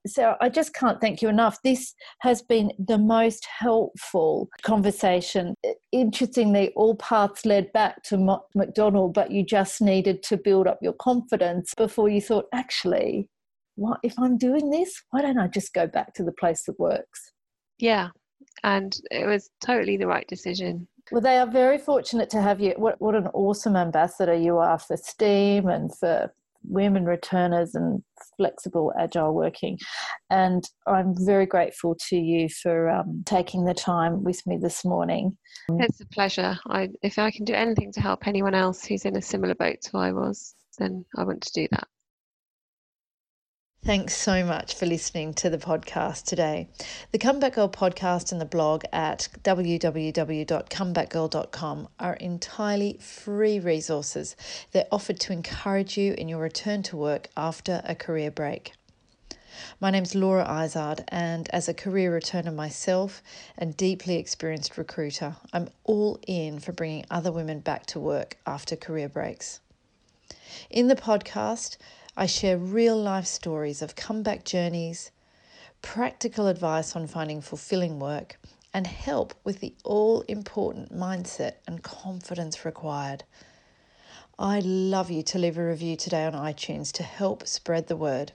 So 0.08 0.36
I 0.42 0.50
just 0.50 0.74
can't 0.74 1.00
thank 1.00 1.22
you 1.22 1.30
enough. 1.30 1.62
This 1.64 1.94
has 2.22 2.42
been 2.42 2.72
the 2.80 2.98
most 2.98 3.46
helpful 3.46 4.50
conversation. 4.64 5.56
Interestingly, 5.92 6.72
all 6.76 6.96
paths 6.96 7.46
led 7.46 7.72
back 7.74 8.04
to 8.04 8.40
MacDonald, 8.56 9.14
but 9.14 9.32
you 9.32 9.46
just 9.46 9.82
needed 9.82 10.24
to 10.24 10.38
build 10.38 10.68
up 10.68 10.80
your 10.82 10.94
confidence 10.94 11.74
before 11.76 12.10
you 12.10 12.22
thought, 12.22 12.46
actually, 12.54 13.30
what 13.76 14.00
if 14.04 14.14
I'm 14.20 14.38
doing 14.38 14.70
this? 14.70 14.94
Why 15.12 15.22
don't 15.22 15.40
I 15.40 15.48
just 15.48 15.74
go 15.74 15.88
back 15.88 16.14
to 16.16 16.24
the 16.24 16.32
place 16.34 16.64
that 16.66 16.80
works? 16.80 17.32
Yeah, 17.80 18.10
and 18.64 18.96
it 19.12 19.26
was 19.26 19.50
totally 19.66 19.98
the 19.98 20.08
right 20.08 20.28
decision. 20.28 20.88
Well, 21.12 21.22
they 21.22 21.38
are 21.38 21.50
very 21.50 21.78
fortunate 21.78 22.30
to 22.32 22.42
have 22.42 22.62
you. 22.62 22.74
What, 22.78 23.02
what 23.02 23.16
an 23.16 23.28
awesome 23.34 23.76
ambassador 23.76 24.36
you 24.36 24.58
are 24.58 24.80
for 24.80 24.96
STEAM 24.96 25.68
and 25.68 25.96
for 25.98 26.32
women 26.64 27.06
returners 27.06 27.76
and 27.76 28.02
flexible 28.38 28.94
agile 28.98 29.34
working 29.34 29.78
and 30.30 30.64
i'm 30.88 31.14
very 31.26 31.46
grateful 31.46 31.96
to 32.00 32.16
you 32.16 32.48
for 32.50 32.90
um, 32.90 33.22
taking 33.26 33.66
the 33.66 33.74
time 33.74 34.24
with 34.24 34.42
me 34.48 34.58
this 34.58 34.86
morning 34.86 35.36
it's 35.80 36.00
a 36.00 36.06
pleasure 36.08 36.58
I, 36.68 36.90
if 37.02 37.20
i 37.20 37.32
can 37.32 37.44
do 37.44 37.54
anything 37.54 37.92
to 37.92 38.02
help 38.02 38.28
anyone 38.28 38.56
else 38.56 38.86
who's 38.86 39.06
in 39.06 39.18
a 39.18 39.22
similar 39.22 39.56
boat 39.56 39.82
to 39.84 39.98
i 39.98 40.12
was 40.12 40.56
then 40.80 41.06
i 41.18 41.24
want 41.24 41.42
to 41.42 41.52
do 41.54 41.68
that 41.72 41.88
Thanks 43.86 44.16
so 44.16 44.46
much 44.46 44.76
for 44.76 44.86
listening 44.86 45.34
to 45.34 45.50
the 45.50 45.58
podcast 45.58 46.24
today. 46.24 46.70
The 47.12 47.18
Comeback 47.18 47.56
Girl 47.56 47.68
podcast 47.68 48.32
and 48.32 48.40
the 48.40 48.46
blog 48.46 48.86
at 48.94 49.28
www.comebackgirl.com 49.44 51.88
are 52.00 52.14
entirely 52.14 52.98
free 53.02 53.60
resources. 53.60 54.38
They're 54.72 54.88
offered 54.90 55.20
to 55.20 55.34
encourage 55.34 55.98
you 55.98 56.16
in 56.18 56.30
your 56.30 56.40
return 56.40 56.82
to 56.84 56.96
work 56.96 57.28
after 57.36 57.82
a 57.84 57.94
career 57.94 58.32
break. 58.32 58.72
My 59.82 59.92
name's 59.92 60.16
Laura 60.16 60.64
Izard, 60.64 61.04
and 61.10 61.50
as 61.50 61.68
a 61.68 61.74
career 61.74 62.18
returner 62.18 62.56
myself 62.56 63.22
and 63.58 63.76
deeply 63.76 64.16
experienced 64.16 64.78
recruiter, 64.78 65.36
I'm 65.52 65.68
all 65.84 66.22
in 66.26 66.60
for 66.60 66.72
bringing 66.72 67.04
other 67.12 67.34
women 67.34 67.60
back 67.60 67.86
to 67.88 68.00
work 68.00 68.38
after 68.48 68.78
career 68.78 69.10
breaks. 69.10 69.60
In 70.70 70.88
the 70.88 70.96
podcast, 70.96 71.76
I 72.16 72.28
share 72.28 72.60
real 72.60 72.96
life 72.96 73.26
stories 73.26 73.82
of 73.82 73.96
comeback 73.96 74.46
journeys, 74.46 75.10
practical 75.82 76.46
advice 76.46 76.96
on 76.96 77.08
finding 77.08 77.42
fulfilling 77.42 77.98
work, 78.00 78.40
and 78.72 78.86
help 78.86 79.34
with 79.44 79.62
the 79.62 79.74
all 79.84 80.22
important 80.28 80.96
mindset 80.96 81.54
and 81.66 81.82
confidence 81.82 82.66
required. 82.66 83.24
I'd 84.38 84.64
love 84.64 85.10
you 85.10 85.24
to 85.24 85.40
leave 85.40 85.58
a 85.58 85.66
review 85.66 85.96
today 85.96 86.24
on 86.26 86.34
iTunes 86.34 86.92
to 86.94 87.04
help 87.04 87.48
spread 87.48 87.88
the 87.88 87.96
word. 87.96 88.32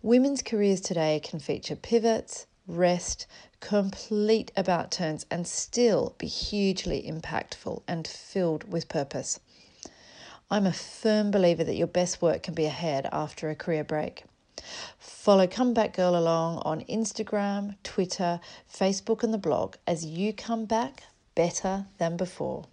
Women's 0.00 0.40
careers 0.40 0.80
today 0.80 1.20
can 1.22 1.40
feature 1.40 1.76
pivots, 1.76 2.46
rest, 2.66 3.26
complete 3.60 4.50
about 4.56 4.90
turns, 4.90 5.26
and 5.30 5.46
still 5.46 6.14
be 6.16 6.26
hugely 6.26 7.02
impactful 7.06 7.82
and 7.86 8.08
filled 8.08 8.72
with 8.72 8.88
purpose. 8.88 9.40
I'm 10.50 10.66
a 10.66 10.72
firm 10.72 11.30
believer 11.30 11.64
that 11.64 11.74
your 11.74 11.86
best 11.86 12.20
work 12.20 12.42
can 12.42 12.54
be 12.54 12.66
ahead 12.66 13.08
after 13.10 13.48
a 13.48 13.54
career 13.54 13.82
break. 13.82 14.24
Follow 14.98 15.46
Comeback 15.46 15.94
Girl 15.94 16.16
along 16.16 16.58
on 16.58 16.82
Instagram, 16.82 17.76
Twitter, 17.82 18.40
Facebook, 18.72 19.22
and 19.22 19.32
the 19.32 19.38
blog 19.38 19.76
as 19.86 20.04
you 20.04 20.32
come 20.32 20.66
back 20.66 21.04
better 21.34 21.86
than 21.98 22.16
before. 22.16 22.66